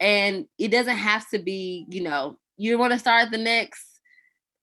[0.00, 3.84] and it doesn't have to be, you know, you want to start the next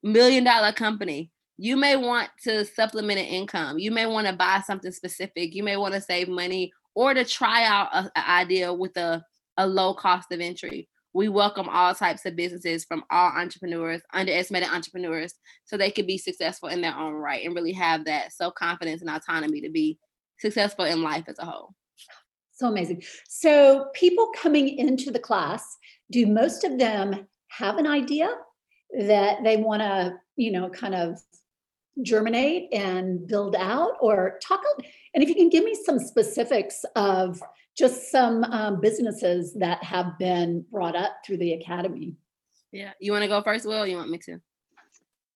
[0.04, 1.32] million dollar company.
[1.58, 3.80] You may want to supplement an income.
[3.80, 5.54] You may want to buy something specific.
[5.54, 9.24] You may want to save money or to try out an idea with a,
[9.58, 10.88] a low cost of entry.
[11.14, 15.34] We welcome all types of businesses from all entrepreneurs, underestimated entrepreneurs,
[15.66, 19.02] so they could be successful in their own right and really have that self confidence
[19.02, 19.98] and autonomy to be
[20.40, 21.74] successful in life as a whole.
[22.52, 23.04] So amazing.
[23.28, 25.64] So, people coming into the class,
[26.12, 28.30] do most of them have an idea
[29.00, 31.20] that they want to, you know, kind of
[32.02, 34.62] germinate and build out or talk
[35.14, 37.42] and if you can give me some specifics of
[37.78, 42.16] just some um, businesses that have been brought up through the academy
[42.72, 44.34] yeah you want to go first will you want me to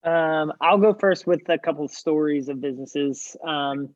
[0.10, 3.94] um, i'll go first with a couple of stories of businesses um,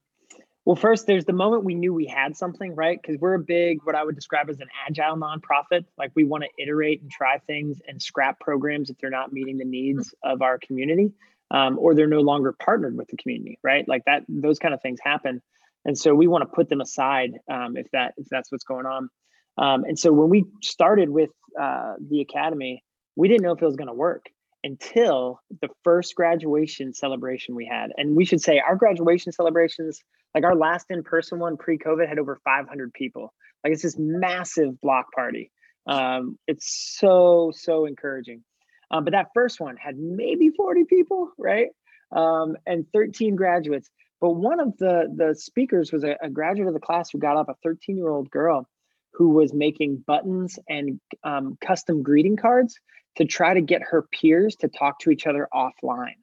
[0.68, 3.02] well, first, there's the moment we knew we had something, right?
[3.02, 5.86] Because we're a big, what I would describe as an agile nonprofit.
[5.98, 9.60] Like we want to iterate and try things and scrap programs if they're not meeting
[9.60, 11.14] the needs of our community,
[11.52, 13.88] um, or they're no longer partnered with the community, right?
[13.88, 15.42] Like that, those kind of things happen,
[15.86, 18.86] and so we want to put them aside um, if that if that's what's going
[18.86, 19.10] on.
[19.58, 22.84] Um, and so when we started with uh, the academy,
[23.16, 24.28] we didn't know if it was going to work,
[24.64, 27.92] until the first graduation celebration we had.
[27.98, 30.00] And we should say our graduation celebrations,
[30.36, 33.34] like our last in person one pre COVID, had over 500 people.
[33.64, 35.52] Like it's this massive block party.
[35.88, 38.44] Um, it's so, so encouraging.
[38.92, 41.68] Um, but that first one had maybe 40 people, right?
[42.16, 43.90] Um, and 13 graduates.
[44.20, 47.38] But one of the, the speakers was a, a graduate of the class who got
[47.38, 48.68] up, a 13 year old girl
[49.14, 52.80] who was making buttons and um, custom greeting cards
[53.18, 56.18] to try to get her peers to talk to each other offline.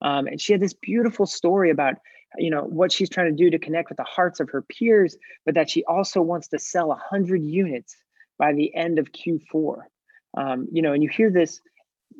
[0.00, 1.94] Um, and she had this beautiful story about
[2.36, 5.16] you know what she's trying to do to connect with the hearts of her peers
[5.46, 7.96] but that she also wants to sell 100 units
[8.38, 9.78] by the end of q4
[10.36, 11.62] um, you know and you hear this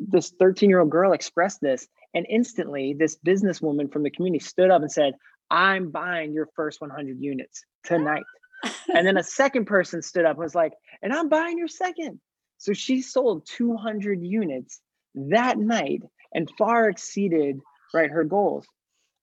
[0.01, 4.71] this 13 year old girl express this and instantly this businesswoman from the community stood
[4.71, 5.15] up and said
[5.51, 8.25] i'm buying your first 100 units tonight.
[8.93, 12.21] And then a second person stood up and was like and i'm buying your second.
[12.59, 14.81] So she sold 200 units
[15.15, 16.03] that night
[16.33, 17.61] and far exceeded
[17.95, 18.67] right her goals.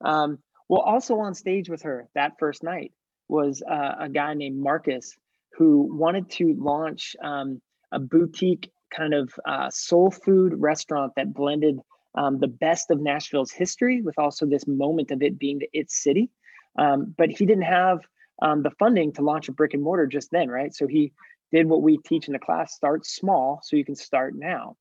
[0.04, 2.92] Um, well, also on stage with her that first night
[3.28, 5.16] was uh, a guy named Marcus
[5.58, 7.62] who wanted to launch um,
[7.92, 11.80] a boutique kind of uh, soul food restaurant that blended
[12.16, 16.02] um, the best of Nashville's history with also this moment of it being the its
[16.02, 16.30] city.
[16.78, 18.00] Um, but he didn't have
[18.42, 20.74] um, the funding to launch a brick and mortar just then, right?
[20.74, 21.14] So he
[21.52, 24.76] did what we teach in the class start small so you can start now.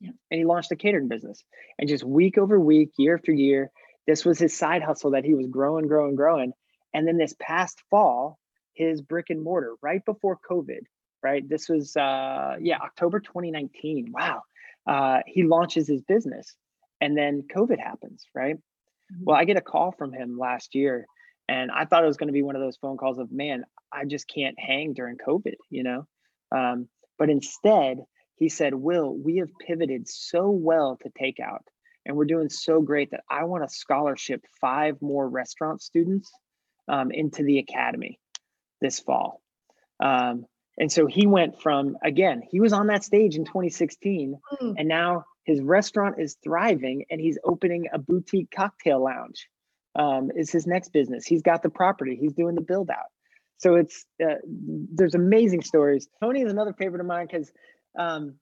[0.00, 0.10] Yeah.
[0.30, 1.42] And he launched a catering business.
[1.78, 3.70] And just week over week, year after year,
[4.06, 6.52] this was his side hustle that he was growing, growing, growing.
[6.94, 8.38] And then this past fall,
[8.74, 10.80] his brick and mortar, right before COVID,
[11.22, 11.46] right?
[11.48, 14.10] This was, uh, yeah, October 2019.
[14.10, 14.42] Wow.
[14.86, 16.56] Uh, he launches his business
[17.00, 18.56] and then COVID happens, right?
[18.56, 19.24] Mm-hmm.
[19.24, 21.06] Well, I get a call from him last year
[21.48, 23.64] and I thought it was going to be one of those phone calls of, man,
[23.92, 26.06] I just can't hang during COVID, you know?
[26.52, 26.88] Um,
[27.18, 27.98] but instead,
[28.36, 31.64] he said, Will, we have pivoted so well to takeout
[32.06, 36.30] and we're doing so great that I want to scholarship five more restaurant students
[36.88, 38.18] um, into the academy
[38.80, 39.42] this fall.
[40.02, 40.46] Um,
[40.78, 44.74] and so he went from, again, he was on that stage in 2016, mm.
[44.78, 49.48] and now his restaurant is thriving and he's opening a boutique cocktail lounge
[49.96, 51.26] um, is his next business.
[51.26, 52.16] He's got the property.
[52.20, 53.10] He's doing the build out.
[53.58, 56.08] So it's uh, there's amazing stories.
[56.22, 57.52] Tony is another favorite of mine because
[57.98, 58.34] um,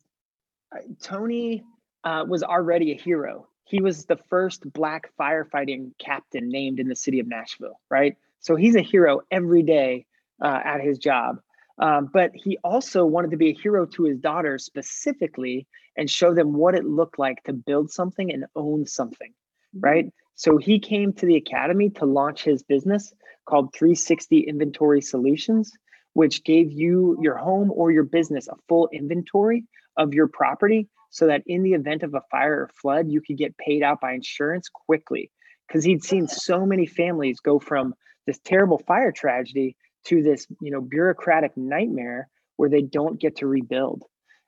[1.03, 1.65] Tony
[2.05, 3.49] uh, was already a hero.
[3.65, 8.17] He was the first black firefighting captain named in the city of Nashville, right?
[8.41, 10.07] So he's a hero every day
[10.43, 11.41] uh, at his job.
[11.81, 15.67] Um, but he also wanted to be a hero to his daughter specifically
[15.99, 19.81] and show them what it looked like to build something and own something, mm-hmm.
[19.81, 20.13] right?
[20.37, 23.13] So he came to the academy to launch his business
[23.47, 25.73] called 360 Inventory Solutions,
[26.13, 29.65] which gave you, your home, or your business a full inventory
[29.97, 33.37] of your property so that in the event of a fire or flood, you could
[33.37, 35.31] get paid out by insurance quickly.
[35.67, 37.95] Because he'd seen so many families go from
[38.27, 39.77] this terrible fire tragedy
[40.07, 44.05] to this, you know, bureaucratic nightmare where they don't get to rebuild.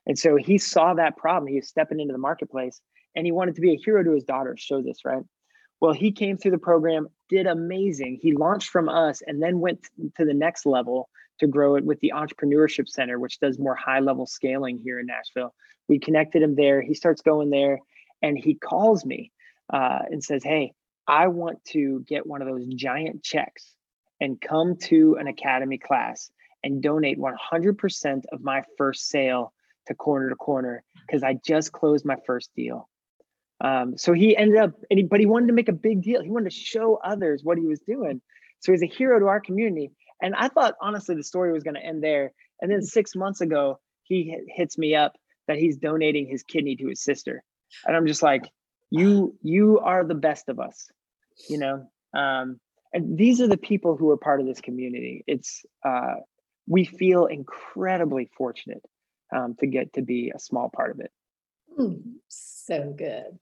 [0.07, 1.49] And so he saw that problem.
[1.49, 2.81] He was stepping into the marketplace
[3.15, 5.23] and he wanted to be a hero to his daughter, show this, right?
[5.81, 8.19] Well, he came through the program, did amazing.
[8.21, 11.99] He launched from us and then went to the next level to grow it with
[12.01, 15.55] the Entrepreneurship Center, which does more high level scaling here in Nashville.
[15.89, 16.83] We connected him there.
[16.83, 17.79] He starts going there
[18.23, 19.33] and he calls me
[19.73, 20.75] uh, and says, Hey,
[21.07, 23.75] I want to get one of those giant checks
[24.21, 26.31] and come to an academy class
[26.63, 29.55] and donate 100% of my first sale
[29.87, 32.89] to corner to corner because I just closed my first deal.
[33.63, 36.23] Um, so he ended up, and he, but he wanted to make a big deal.
[36.23, 38.23] He wanted to show others what he was doing.
[38.61, 39.91] So he's a hero to our community.
[40.23, 42.33] And I thought honestly the story was going to end there.
[42.61, 45.17] And then six months ago, he hits me up
[45.47, 47.43] that he's donating his kidney to his sister,
[47.87, 48.51] and I'm just like,
[48.91, 50.89] you you are the best of us,
[51.49, 51.89] you know.
[52.15, 52.61] Um,
[52.93, 55.25] and these are the people who are part of this community.
[55.27, 56.17] It's uh,
[56.69, 58.83] we feel incredibly fortunate
[59.35, 61.13] um, to get to be a small part of it.
[61.79, 63.39] Mm, so good.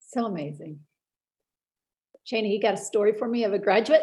[0.00, 0.80] So amazing.
[2.30, 4.02] Shana, you got a story for me of a graduate?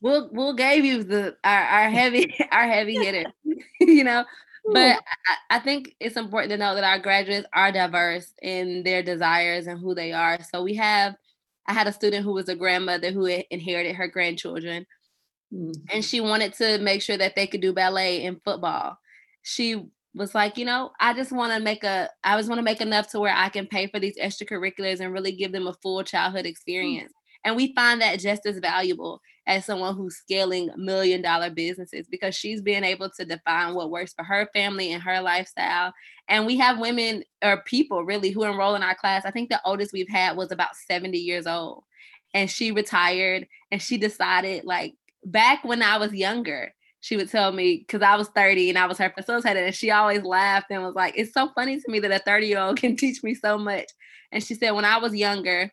[0.00, 3.32] We'll we'll gave you the our, our heavy our heavy hitter,
[3.80, 4.24] you know.
[4.70, 4.98] But
[5.50, 9.66] I, I think it's important to know that our graduates are diverse in their desires
[9.66, 10.38] and who they are.
[10.42, 11.16] So we have
[11.66, 14.86] I had a student who was a grandmother who inherited her grandchildren.
[15.52, 15.84] Mm-hmm.
[15.92, 18.98] And she wanted to make sure that they could do ballet and football.
[19.48, 19.82] She
[20.14, 22.80] was like, you know, I just want to make a, I just want to make
[22.82, 26.02] enough to where I can pay for these extracurriculars and really give them a full
[26.04, 26.48] childhood mm.
[26.48, 27.12] experience.
[27.44, 29.20] And we find that just as valuable.
[29.46, 34.12] as someone who's scaling million dollar businesses because she's being able to define what works
[34.12, 35.92] for her family and her lifestyle.
[36.28, 39.24] And we have women or people really who enroll in our class.
[39.24, 41.84] I think the oldest we've had was about 70 years old.
[42.34, 44.92] And she retired and she decided, like,
[45.24, 48.86] back when I was younger, she would tell me because I was 30 and I
[48.86, 52.00] was her facilitator, and she always laughed and was like, It's so funny to me
[52.00, 53.86] that a 30 year old can teach me so much.
[54.32, 55.70] And she said, When I was younger,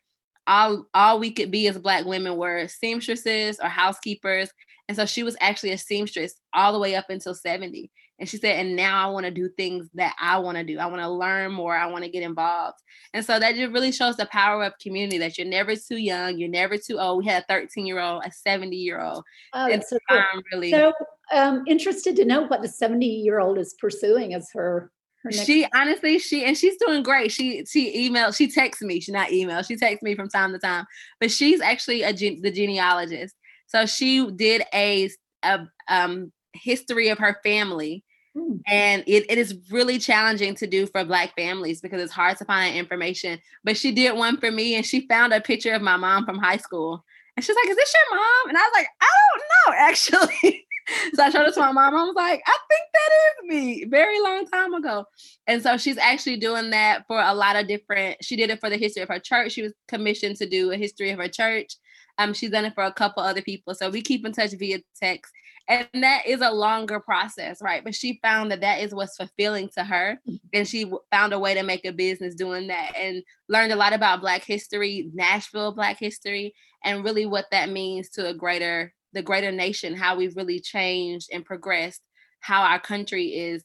[0.48, 4.50] all all we could be as black women were seamstresses or housekeepers.
[4.88, 7.92] And so she was actually a seamstress all the way up until 70.
[8.18, 10.80] And she said, and now I want to do things that I want to do.
[10.80, 11.76] I want to learn more.
[11.76, 12.78] I want to get involved.
[13.14, 16.38] And so that just really shows the power of community that you're never too young.
[16.38, 17.18] You're never too old.
[17.18, 19.24] We had a 13 year old, a 70 year old.
[19.54, 20.22] Oh, that's so cool.
[20.54, 20.94] really so
[21.34, 24.92] um, interested to know what the 70 year old is pursuing as her
[25.32, 29.32] she honestly she and she's doing great she she emailed she texts me she not
[29.32, 30.86] email she texts me from time to time
[31.20, 35.10] but she's actually a the genealogist so she did a,
[35.42, 38.04] a um history of her family.
[38.38, 38.58] Hmm.
[38.68, 42.46] And it, it is really challenging to do for Black families because it's hard to
[42.46, 43.40] find information.
[43.64, 46.40] But she did one for me and she found a picture of my mom from
[46.40, 47.04] high school.
[47.38, 48.50] And she's like, Is this your mom?
[48.50, 50.65] And I was like, I don't know, actually.
[51.14, 51.96] so I showed it to my mom.
[51.96, 55.06] I was like, I think that is me, very long time ago.
[55.48, 58.24] And so she's actually doing that for a lot of different.
[58.24, 59.54] She did it for the history of her church.
[59.54, 61.74] She was commissioned to do a history of her church.
[62.18, 63.76] Um, she's done it for a couple other people.
[63.76, 65.32] So we keep in touch via text
[65.68, 69.70] and that is a longer process right but she found that that is what's fulfilling
[69.70, 70.20] to her
[70.54, 73.94] and she found a way to make a business doing that and learned a lot
[73.94, 79.24] about black history nashville black history and really what that means to a greater the
[79.24, 82.02] greater nation how we've really changed and progressed
[82.42, 83.64] how our country is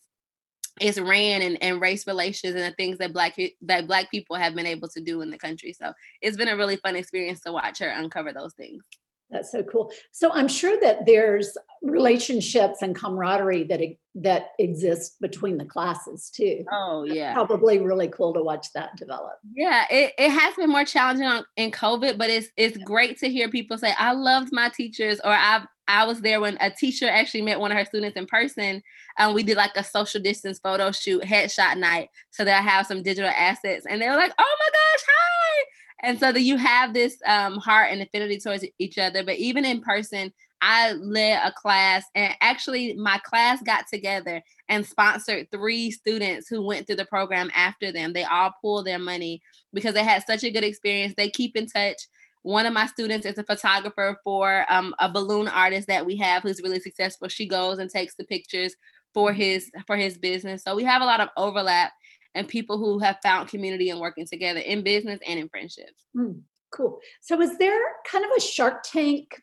[0.80, 4.54] is ran and, and race relations and the things that black that black people have
[4.54, 5.74] been able to do in the country.
[5.74, 5.92] So
[6.22, 8.82] it's been a really fun experience to watch her uncover those things
[9.30, 9.92] that's so cool.
[10.12, 13.80] So I'm sure that there's relationships and camaraderie that
[14.16, 16.64] that exist between the classes too.
[16.70, 19.34] Oh yeah, That's probably really cool to watch that develop.
[19.54, 22.84] Yeah, it, it has been more challenging on, in COVID, but it's it's yeah.
[22.84, 26.56] great to hear people say I loved my teachers or I I was there when
[26.60, 28.80] a teacher actually met one of her students in person.
[29.18, 32.86] And we did like a social distance photo shoot, headshot night, so that I have
[32.86, 33.86] some digital assets.
[33.88, 35.64] And they were like, "Oh my gosh, hi!"
[36.02, 39.24] And so that you have this um, heart and affinity towards each other.
[39.24, 40.32] But even in person,
[40.62, 46.62] I led a class, and actually, my class got together and sponsored three students who
[46.62, 48.12] went through the program after them.
[48.12, 49.40] They all pulled their money
[49.72, 51.14] because they had such a good experience.
[51.16, 51.96] They keep in touch.
[52.42, 56.42] One of my students is a photographer for um, a balloon artist that we have
[56.42, 57.28] who's really successful.
[57.28, 58.74] She goes and takes the pictures
[59.12, 60.62] for his for his business.
[60.62, 61.92] So we have a lot of overlap
[62.34, 66.06] and people who have found community and working together in business and in friendships.
[66.16, 66.40] Mm,
[66.72, 67.00] cool.
[67.20, 69.42] So is there kind of a Shark Tank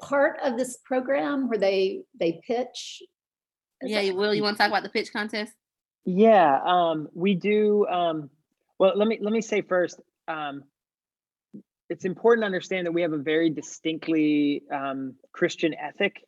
[0.00, 3.02] part of this program where they they pitch?
[3.82, 5.52] Is yeah, that- Will, you want to talk about the pitch contest?
[6.04, 7.86] Yeah, um, we do.
[7.86, 8.30] Um,
[8.78, 10.00] well, let me let me say first.
[10.28, 10.64] Um,
[11.88, 16.24] it's important to understand that we have a very distinctly um, Christian ethic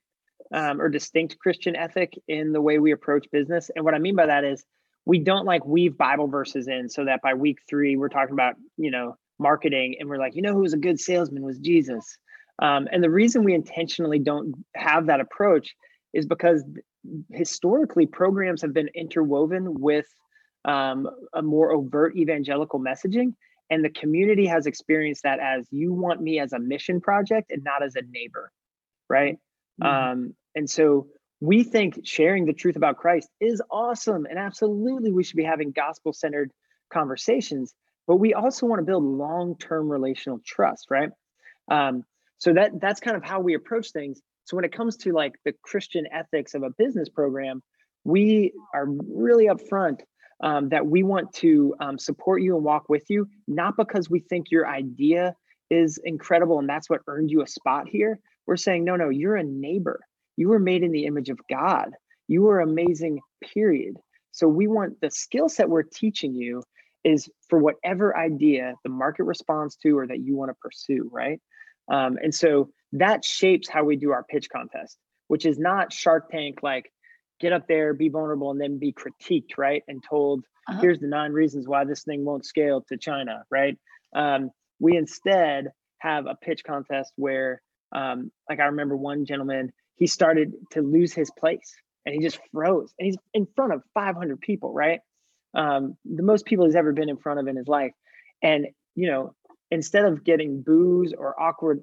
[0.52, 3.70] um, or distinct Christian ethic in the way we approach business.
[3.74, 4.64] And what I mean by that is
[5.04, 8.54] we don't like weave Bible verses in so that by week three we're talking about
[8.76, 12.16] you know marketing and we're like you know who was a good salesman was Jesus.
[12.60, 15.74] Um, and the reason we intentionally don't have that approach
[16.12, 16.62] is because
[17.30, 20.06] historically programs have been interwoven with
[20.64, 23.34] um, a more overt evangelical messaging
[23.70, 27.64] and the community has experienced that as you want me as a mission project and
[27.64, 28.52] not as a neighbor
[29.08, 29.38] right
[29.82, 29.86] mm-hmm.
[29.86, 31.08] um, and so
[31.42, 35.72] we think sharing the truth about Christ is awesome and absolutely we should be having
[35.72, 36.52] gospel centered
[36.92, 37.74] conversations
[38.06, 41.10] but we also want to build long-term relational trust right?
[41.68, 42.04] Um,
[42.38, 44.20] so that that's kind of how we approach things.
[44.44, 47.60] So when it comes to like the christian ethics of a business program
[48.04, 49.98] we are really upfront
[50.44, 54.20] um, that we want to um, support you and walk with you not because we
[54.20, 55.34] think your idea
[55.70, 58.20] is incredible and that's what earned you a spot here.
[58.46, 59.98] We're saying no no you're a neighbor
[60.42, 61.90] you were made in the image of God.
[62.26, 63.20] You were amazing,
[63.54, 63.96] period.
[64.32, 66.64] So we want the skill set we're teaching you
[67.04, 71.40] is for whatever idea the market responds to or that you want to pursue, right?
[71.88, 76.28] Um, and so that shapes how we do our pitch contest, which is not Shark
[76.28, 76.90] Tank like
[77.38, 79.84] get up there, be vulnerable, and then be critiqued, right?
[79.86, 80.80] And told, uh-huh.
[80.80, 83.78] here's the nine reasons why this thing won't scale to China, right?
[84.12, 85.68] Um, we instead
[85.98, 87.62] have a pitch contest where,
[87.94, 89.72] um, like I remember one gentleman,
[90.02, 91.74] he started to lose his place
[92.04, 95.00] and he just froze and he's in front of 500 people right
[95.54, 97.92] um, the most people he's ever been in front of in his life
[98.42, 99.34] and you know
[99.70, 101.82] instead of getting boos or awkward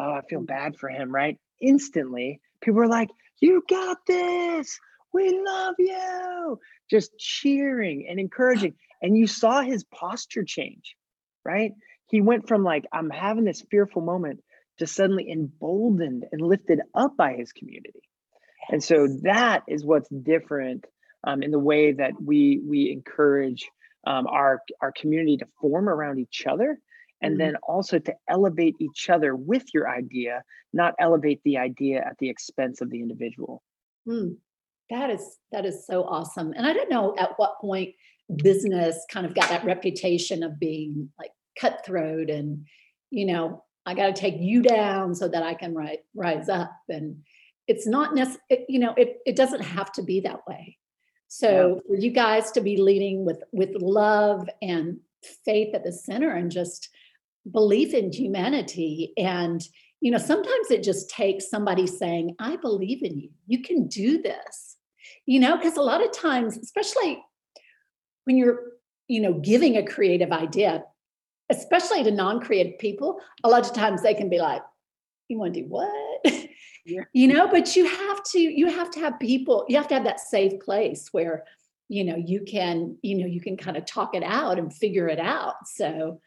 [0.00, 1.38] oh, I feel bad for him, right?
[1.60, 4.78] Instantly, people were like, you got this.
[5.12, 6.58] We love you.
[6.90, 8.74] Just cheering and encouraging.
[9.02, 10.96] And you saw his posture change,
[11.44, 11.72] right?
[12.08, 14.40] He went from like, I'm having this fearful moment
[14.80, 18.02] to suddenly emboldened and lifted up by his community.
[18.70, 20.86] And so that is what's different
[21.24, 23.68] um, in the way that we we encourage
[24.06, 26.78] um, our our community to form around each other
[27.22, 27.38] and mm-hmm.
[27.38, 32.30] then also to elevate each other with your idea not elevate the idea at the
[32.30, 33.62] expense of the individual
[34.08, 34.34] mm,
[34.88, 37.90] that is that is so awesome and i don't know at what point
[38.42, 42.64] business kind of got that reputation of being like cutthroat and
[43.10, 46.72] you know i got to take you down so that i can rise rise up
[46.88, 47.16] and
[47.70, 50.76] it's not necessary you know it, it doesn't have to be that way.
[51.28, 51.80] So yeah.
[51.86, 54.98] for you guys to be leading with with love and
[55.44, 56.88] faith at the center and just
[57.50, 59.62] belief in humanity and
[60.00, 63.30] you know sometimes it just takes somebody saying i believe in you.
[63.46, 64.76] You can do this.
[65.26, 67.22] You know because a lot of times especially
[68.24, 68.72] when you're
[69.06, 70.82] you know giving a creative idea
[71.50, 74.62] especially to non-creative people a lot of times they can be like
[75.28, 75.90] you want to do what
[76.86, 77.02] yeah.
[77.12, 80.04] you know but you have to you have to have people you have to have
[80.04, 81.44] that safe place where
[81.88, 85.08] you know you can you know you can kind of talk it out and figure
[85.08, 86.20] it out so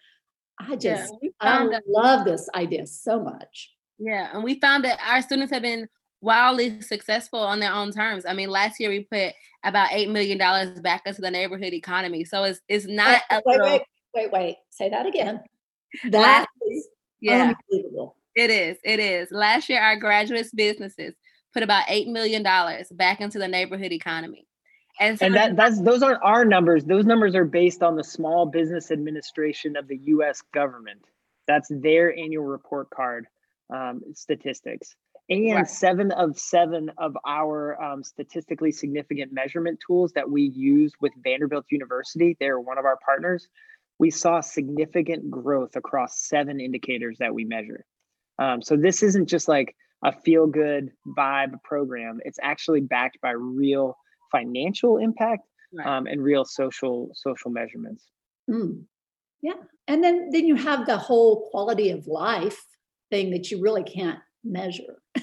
[0.59, 3.71] I just yeah, I that, love this idea so much.
[3.97, 5.87] Yeah, and we found that our students have been
[6.21, 8.25] wildly successful on their own terms.
[8.25, 12.23] I mean, last year we put about eight million dollars back into the neighborhood economy.
[12.23, 13.81] So it's it's not wait, wait, little, wait,
[14.13, 15.41] wait, wait, say that again.
[16.09, 16.87] That is
[17.21, 18.15] yeah, unbelievable.
[18.35, 18.77] It is.
[18.83, 19.29] It is.
[19.29, 21.13] Last year, our graduates businesses
[21.53, 24.47] put about eight million dollars back into the neighborhood economy.
[24.99, 26.83] And, so and that that's those aren't our numbers.
[26.83, 30.41] Those numbers are based on the Small Business Administration of the U.S.
[30.53, 31.05] government.
[31.47, 33.27] That's their annual report card
[33.73, 34.95] um, statistics.
[35.29, 35.69] And right.
[35.69, 41.65] seven of seven of our um, statistically significant measurement tools that we use with Vanderbilt
[41.69, 43.47] University, they're one of our partners.
[43.99, 47.85] We saw significant growth across seven indicators that we measure.
[48.39, 52.19] Um, so this isn't just like a feel good vibe program.
[52.25, 53.95] It's actually backed by real
[54.31, 55.87] financial impact right.
[55.87, 58.05] um, and real social social measurements.
[58.49, 58.83] Mm.
[59.41, 59.53] Yeah,
[59.87, 62.61] and then then you have the whole quality of life
[63.09, 65.01] thing that you really can't measure.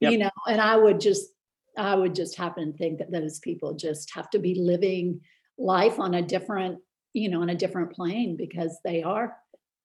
[0.00, 0.12] Yep.
[0.12, 1.28] you know, and I would just
[1.76, 5.20] I would just happen to think that those people just have to be living
[5.58, 6.78] life on a different
[7.12, 9.36] you know on a different plane because they are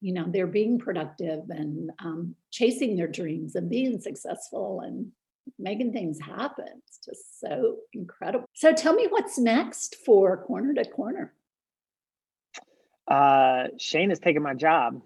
[0.01, 5.11] you know they're being productive and um, chasing their dreams and being successful and
[5.59, 6.67] making things happen.
[6.87, 8.45] It's just so incredible.
[8.53, 11.33] So tell me what's next for Corner to Corner.
[13.07, 15.01] Uh, Shane has taken my job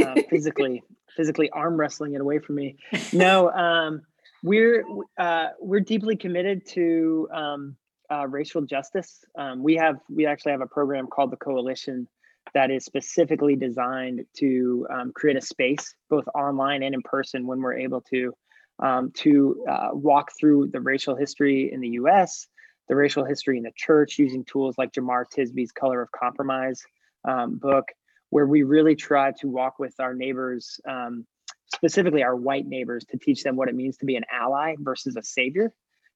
[0.00, 0.82] uh, physically,
[1.16, 2.76] physically arm wrestling it away from me.
[3.12, 4.02] No, um,
[4.42, 4.84] we're
[5.18, 7.76] uh, we're deeply committed to um,
[8.12, 9.24] uh, racial justice.
[9.38, 12.08] Um, we have we actually have a program called the Coalition
[12.54, 17.60] that is specifically designed to um, create a space both online and in person when
[17.60, 18.34] we're able to
[18.80, 22.48] um, to uh, walk through the racial history in the US,
[22.88, 26.82] the racial history in the church using tools like Jemar Tisby's Color of Compromise
[27.26, 27.84] um, book,
[28.30, 31.24] where we really try to walk with our neighbors, um,
[31.72, 35.16] specifically our white neighbors, to teach them what it means to be an ally versus
[35.16, 35.72] a savior,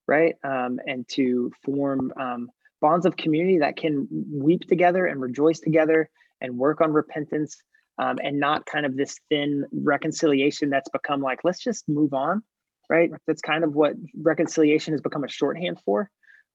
[0.07, 0.35] right?
[0.45, 2.51] Um, and to form um,
[2.81, 6.09] bonds of community that can weep together and rejoice together
[6.41, 7.57] and work on repentance
[7.99, 12.43] um, and not kind of this thin reconciliation that's become like let's just move on
[12.89, 13.11] right?
[13.27, 16.11] That's kind of what reconciliation has become a shorthand for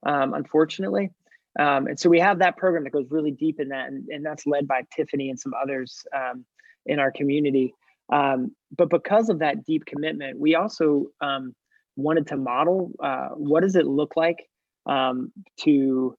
[0.06, 1.12] um, unfortunately.
[1.60, 4.26] Um, and so we have that program that goes really deep in that and, and
[4.26, 6.46] that's led by tiffany and some others um,
[6.86, 7.74] in our community.
[8.12, 11.54] Um, but because of that deep commitment we also um,
[11.96, 14.38] wanted to model uh, what does it look like
[15.60, 16.16] to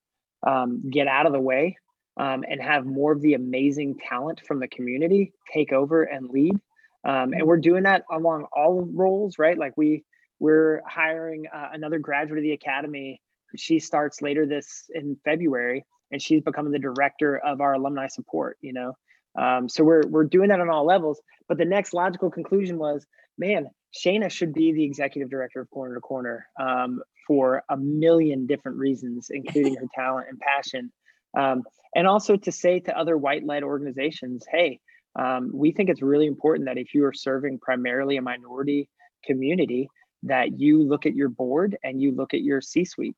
[0.89, 1.75] get out of the way
[2.17, 6.55] um, and have more of the amazing talent from the community take over and lead.
[7.05, 9.57] Um, and we're doing that along all roles, right?
[9.57, 10.03] Like we
[10.39, 13.21] we're hiring uh, another graduate of the academy.
[13.55, 18.57] She starts later this in February, and she's becoming the director of our alumni support.
[18.61, 18.93] You know,
[19.37, 21.21] um, so we're we're doing that on all levels.
[21.49, 23.05] But the next logical conclusion was,
[23.37, 28.47] man, Shana should be the executive director of Corner to Corner um, for a million
[28.47, 30.91] different reasons, including her talent and passion.
[31.37, 31.63] Um,
[31.95, 34.79] and also to say to other white led organizations, hey,
[35.19, 38.89] um, we think it's really important that if you are serving primarily a minority
[39.23, 39.89] community,
[40.23, 43.15] that you look at your board and you look at your C suite.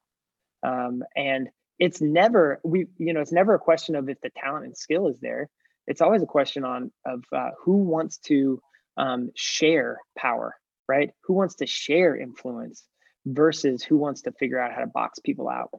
[0.64, 4.66] Um, and it's never we you know it's never a question of if the talent
[4.66, 5.50] and skill is there.
[5.88, 8.62] It's always a question on of uh, who wants to
[8.98, 10.56] um, share power,
[10.88, 11.12] right?
[11.26, 12.84] Who wants to share influence
[13.26, 15.70] versus who wants to figure out how to box people out?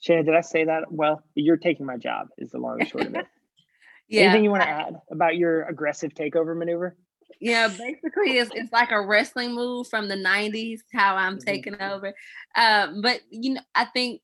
[0.00, 1.22] Shannon, did I say that well?
[1.34, 3.26] You're taking my job, is the long and short of it.
[4.08, 4.22] yeah.
[4.22, 6.96] Anything you want to add about your aggressive takeover maneuver?
[7.40, 11.44] Yeah, basically, it's, it's like a wrestling move from the 90s, how I'm mm-hmm.
[11.44, 12.14] taking over.
[12.54, 14.20] Uh, but, you know, I think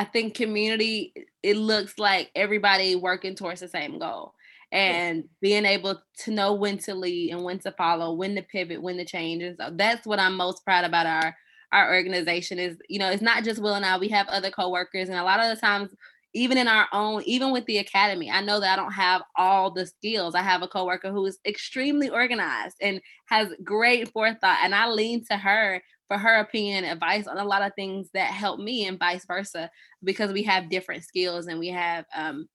[0.00, 4.32] I think community it looks like everybody working towards the same goal
[4.72, 8.82] and being able to know when to lead and when to follow, when to pivot,
[8.82, 9.42] when to change.
[9.42, 11.36] And so that's what I'm most proud about our
[11.72, 15.08] our organization is, you know, it's not just Will and I, we have other coworkers
[15.08, 15.94] and a lot of the times
[16.32, 19.70] even in our own, even with the academy, I know that I don't have all
[19.70, 20.34] the skills.
[20.34, 25.24] I have a coworker who is extremely organized and has great forethought, and I lean
[25.26, 28.98] to her for her opinion advice on a lot of things that help me, and
[28.98, 29.70] vice versa,
[30.04, 32.48] because we have different skills and we have um,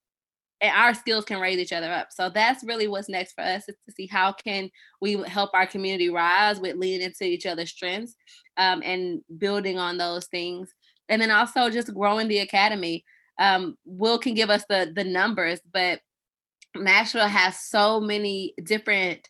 [0.61, 2.07] and our skills can raise each other up.
[2.11, 4.69] So that's really what's next for us is to see how can
[5.01, 8.15] we help our community rise with leaning into each other's strengths
[8.57, 10.73] um, and building on those things,
[11.09, 13.03] and then also just growing the academy
[13.39, 15.99] um, Will can give us the the numbers, but
[16.75, 19.29] Nashville has so many different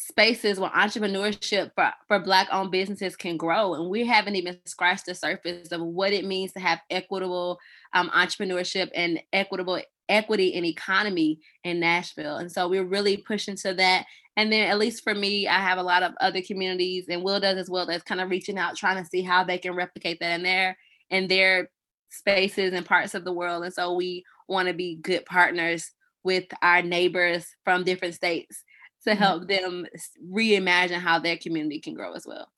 [0.00, 5.06] spaces where entrepreneurship for, for black owned businesses can grow and we haven't even scratched
[5.06, 7.58] the surface of what it means to have equitable
[7.94, 13.74] um, entrepreneurship and equitable equity and economy in nashville and so we're really pushing to
[13.74, 14.06] that
[14.36, 17.40] and then at least for me i have a lot of other communities and will
[17.40, 20.18] does as well that's kind of reaching out trying to see how they can replicate
[20.20, 20.76] that in their
[21.10, 21.68] in their
[22.10, 23.64] spaces and parts of the world.
[23.64, 25.90] And so we want to be good partners
[26.24, 28.64] with our neighbors from different states
[29.04, 29.18] to mm-hmm.
[29.18, 29.86] help them
[30.30, 32.48] reimagine how their community can grow as well.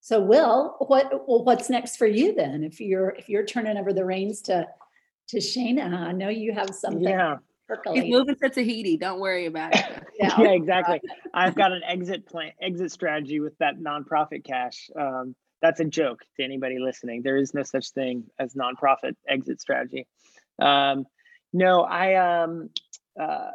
[0.00, 2.64] So, Will, what well, what's next for you then?
[2.64, 4.66] If you're if you're turning over the reins to
[5.32, 7.02] to Shana, I know you have something.
[7.02, 7.36] Yeah.
[7.94, 8.98] He's moving to Tahiti.
[8.98, 9.84] Don't worry about it.
[10.20, 11.00] yeah, yeah, exactly.
[11.32, 14.90] I've got an exit plan, exit strategy with that nonprofit cash.
[14.94, 17.22] Um, that's a joke to anybody listening.
[17.22, 20.06] There is no such thing as nonprofit exit strategy.
[20.60, 21.06] Um,
[21.54, 22.68] no, I um,
[23.18, 23.52] uh,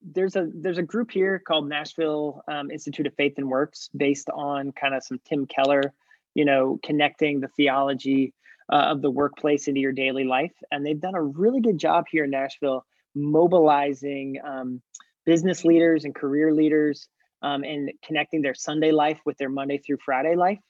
[0.00, 4.30] there's a there's a group here called Nashville um, Institute of Faith and Works, based
[4.30, 5.92] on kind of some Tim Keller,
[6.34, 8.32] you know, connecting the theology
[8.72, 12.06] uh, of the workplace into your daily life, and they've done a really good job
[12.10, 14.82] here in Nashville, mobilizing um,
[15.24, 17.08] business leaders and career leaders,
[17.42, 20.60] um, and connecting their Sunday life with their Monday through Friday life.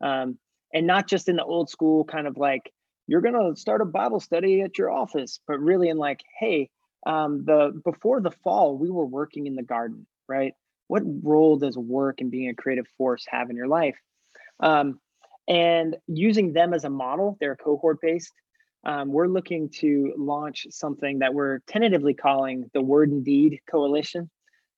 [0.00, 0.38] Um,
[0.72, 2.72] and not just in the old school kind of like
[3.06, 6.68] you're going to start a bible study at your office but really in like hey
[7.06, 10.54] um, the before the fall we were working in the garden right?
[10.88, 13.96] What role does work and being a creative force have in your life?
[14.60, 15.00] Um,
[15.48, 18.32] and using them as a model they're cohort based
[18.86, 24.30] um, we're looking to launch something that we're tentatively calling the word and deed coalition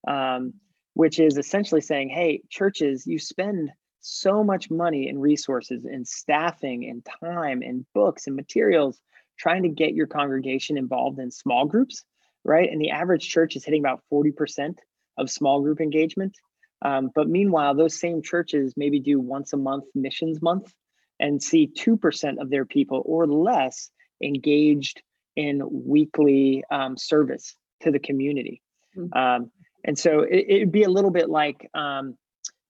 [0.06, 0.52] um,
[0.94, 3.70] which is essentially saying hey churches you spend
[4.06, 9.00] so much money and resources and staffing and time and books and materials
[9.36, 12.04] trying to get your congregation involved in small groups,
[12.44, 12.70] right?
[12.70, 14.76] And the average church is hitting about 40%
[15.18, 16.36] of small group engagement.
[16.82, 20.72] Um, but meanwhile, those same churches maybe do once a month missions month
[21.18, 23.90] and see 2% of their people or less
[24.22, 25.02] engaged
[25.34, 28.62] in weekly um, service to the community.
[28.96, 29.16] Mm-hmm.
[29.16, 29.50] Um,
[29.84, 32.16] and so it, would be a little bit like, um,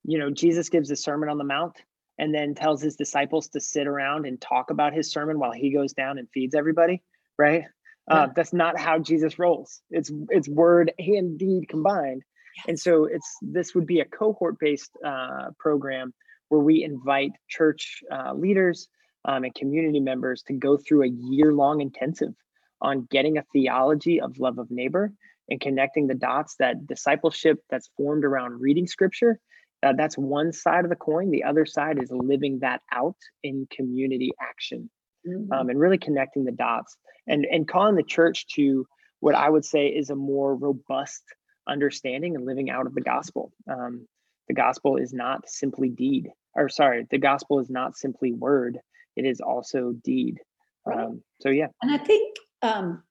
[0.04, 1.76] you know, Jesus gives a sermon on the mount
[2.18, 5.72] and then tells his disciples to sit around and talk about his sermon while he
[5.72, 7.02] goes down and feeds everybody,
[7.38, 7.64] right?
[8.10, 8.22] Uh, yeah.
[8.22, 9.82] Uh, that's not how Jesus rolls.
[9.90, 12.22] It's it's word and deed combined,
[12.68, 16.12] and so it's this would be a cohort based uh, program
[16.48, 18.88] where we invite church uh, leaders
[19.24, 22.34] um, and community members to go through a year long intensive
[22.80, 25.12] on getting a theology of love of neighbor
[25.48, 29.40] and connecting the dots that discipleship that's formed around reading scripture
[29.82, 31.30] uh, that's one side of the coin.
[31.30, 34.90] The other side is living that out in community action
[35.26, 35.52] mm-hmm.
[35.52, 36.96] um, and really connecting the dots
[37.26, 38.86] and, and calling the church to
[39.20, 41.22] what I would say is a more robust
[41.68, 43.52] understanding and living out of the gospel.
[43.70, 44.06] Um,
[44.48, 48.78] the gospel is not simply deed, or sorry, the gospel is not simply word,
[49.16, 50.38] it is also deed.
[50.84, 50.98] Right.
[50.98, 51.66] Um, so, yeah.
[51.82, 53.02] And I think um,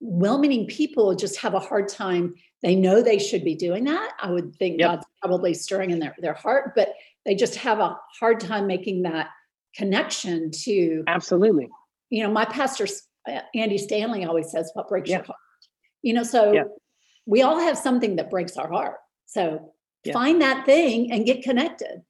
[0.00, 4.12] well meaning people just have a hard time they know they should be doing that.
[4.20, 4.90] I would think yep.
[4.90, 6.92] God's probably stirring in their, their heart, but
[7.24, 9.28] they just have a hard time making that
[9.74, 11.04] connection to.
[11.06, 11.68] Absolutely.
[12.10, 12.86] You know, my pastor,
[13.28, 15.18] uh, Andy Stanley, always says, What breaks yeah.
[15.18, 15.38] your heart?
[16.02, 16.64] You know, so yeah.
[17.26, 18.96] We all have something that breaks our heart.
[19.26, 19.72] So
[20.04, 20.12] yeah.
[20.12, 22.02] find that thing and get connected.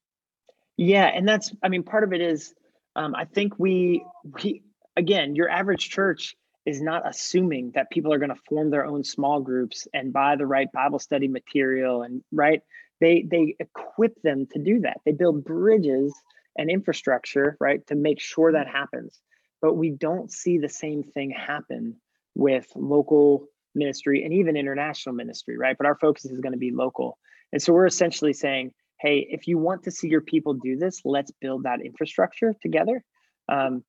[0.77, 1.07] Yeah.
[1.07, 2.55] And that's, I mean, part of it is,
[2.97, 4.05] um, I think we,
[4.43, 4.63] we,
[4.97, 6.37] again, your average church
[6.67, 10.37] is not assuming that people are going to form their own small groups and buy
[10.37, 12.63] the right Bible study material and right
[13.01, 14.99] they they equip them to do that.
[15.05, 16.15] They build bridges
[16.57, 19.19] and infrastructure, right, to make sure that happens.
[19.63, 21.97] But we don't see the same thing happen
[22.35, 25.77] with local ministry and even international ministry, right?
[25.77, 27.19] But our focus is going to be local.
[27.53, 31.01] And so we're essentially saying, hey, if you want to see your people do this,
[31.05, 33.03] let's build that infrastructure together.
[33.49, 33.83] Um,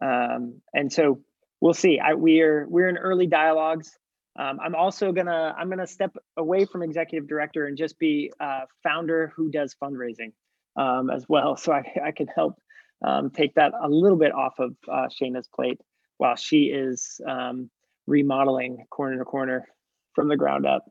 [0.00, 1.20] um, and so
[1.60, 1.98] we'll see.
[1.98, 3.96] I, we are we're in early dialogues.
[4.36, 8.62] Um, I'm also gonna I'm gonna step away from executive director and just be a
[8.82, 10.32] founder who does fundraising
[10.76, 12.58] um, as well, so I, I can help
[13.04, 15.80] um, take that a little bit off of uh, Shayna's plate
[16.16, 17.70] while she is um,
[18.06, 19.66] remodeling corner to corner
[20.14, 20.84] from the ground up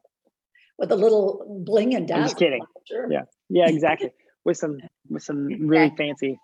[0.77, 2.21] with a little bling and dazzle.
[2.21, 2.63] I'm just kidding.
[2.87, 3.11] Sure.
[3.11, 4.11] Yeah, yeah, exactly.
[4.45, 6.39] with some with some really fancy.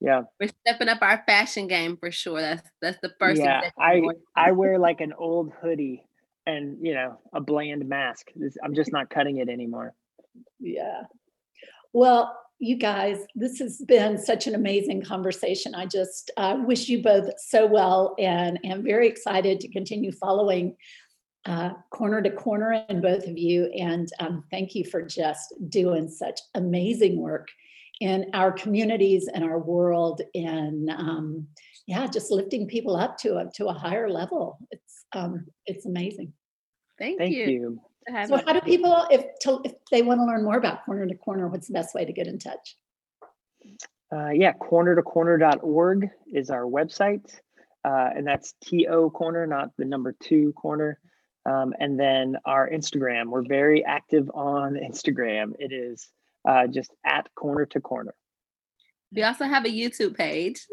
[0.00, 2.40] Yeah, we're stepping up our fashion game for sure.
[2.40, 3.40] That's that's the first.
[3.40, 4.02] Yeah, I
[4.34, 6.04] I wear like an old hoodie
[6.46, 8.28] and you know a bland mask.
[8.64, 9.94] I'm just not cutting it anymore.
[10.58, 11.02] Yeah.
[11.92, 15.74] Well, you guys, this has been such an amazing conversation.
[15.74, 20.76] I just uh, wish you both so well and am very excited to continue following
[21.46, 23.64] uh, corner to corner and both of you.
[23.78, 27.48] And um, thank you for just doing such amazing work
[28.00, 31.46] in our communities and our world and um,
[31.86, 34.58] yeah, just lifting people up to a, to a higher level.
[34.70, 36.34] It's, um, it's amazing.
[36.98, 37.46] Thank, thank you.
[37.46, 37.80] you.
[38.26, 41.14] So how do people, if, to, if they want to learn more about Corner to
[41.14, 42.76] Corner, what's the best way to get in touch?
[44.12, 47.32] Uh, yeah, corner to corner.org is our website.
[47.84, 50.98] Uh, and that's TO corner, not the number two corner.
[51.46, 55.52] Um, and then our Instagram, we're very active on Instagram.
[55.58, 56.08] It is
[56.46, 58.14] uh, just at corner to corner.
[59.12, 60.66] We also have a YouTube page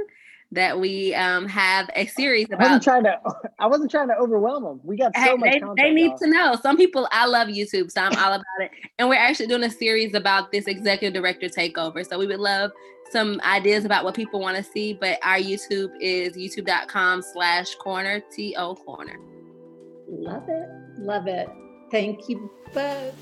[0.51, 2.61] that we um, have a series about.
[2.61, 3.19] I wasn't trying to.
[3.59, 4.79] I wasn't trying to overwhelm them.
[4.83, 5.51] We got so hey, much.
[5.51, 6.55] They, content, they need to know.
[6.61, 7.07] Some people.
[7.11, 8.71] I love YouTube, so I'm all about it.
[8.97, 12.07] And we're actually doing a series about this executive director takeover.
[12.07, 12.71] So we would love
[13.11, 14.93] some ideas about what people want to see.
[14.93, 19.19] But our YouTube is youtube.com/slash corner to corner.
[20.07, 20.69] Love it.
[20.99, 21.49] Love it.
[21.91, 23.15] Thank you both.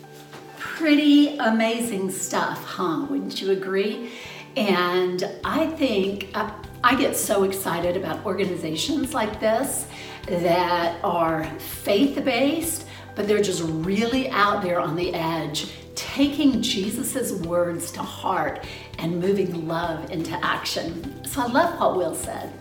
[0.59, 3.05] Pretty amazing stuff, huh?
[3.09, 4.11] Wouldn't you agree?
[4.55, 6.49] And I think uh,
[6.85, 9.87] I get so excited about organizations like this
[10.27, 17.41] that are faith based, but they're just really out there on the edge, taking Jesus's
[17.47, 18.67] words to heart
[18.99, 21.25] and moving love into action.
[21.25, 22.53] So I love what Will said.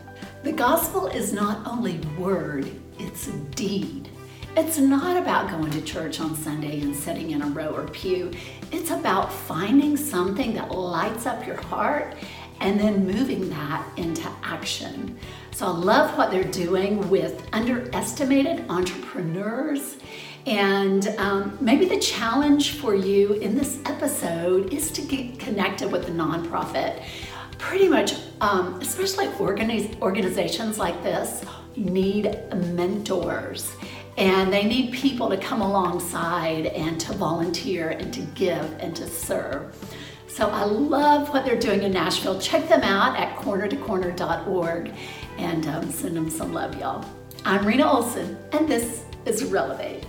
[0.42, 4.08] The gospel is not only word, it's deed.
[4.56, 8.32] It's not about going to church on Sunday and sitting in a row or pew.
[8.72, 12.16] It's about finding something that lights up your heart
[12.60, 15.18] and then moving that into action.
[15.52, 19.96] So I love what they're doing with underestimated entrepreneurs.
[20.46, 26.06] And um, maybe the challenge for you in this episode is to get connected with
[26.06, 27.02] the nonprofit.
[27.58, 31.44] Pretty much, um, especially organiz- organizations like this,
[31.76, 33.74] need mentors
[34.16, 39.08] and they need people to come alongside and to volunteer and to give and to
[39.08, 39.74] serve.
[40.34, 42.40] So I love what they're doing in Nashville.
[42.40, 44.92] Check them out at corner2corner.org
[45.38, 47.08] and um, send them some love, y'all.
[47.44, 50.04] I'm Rena Olson, and this is Relevate.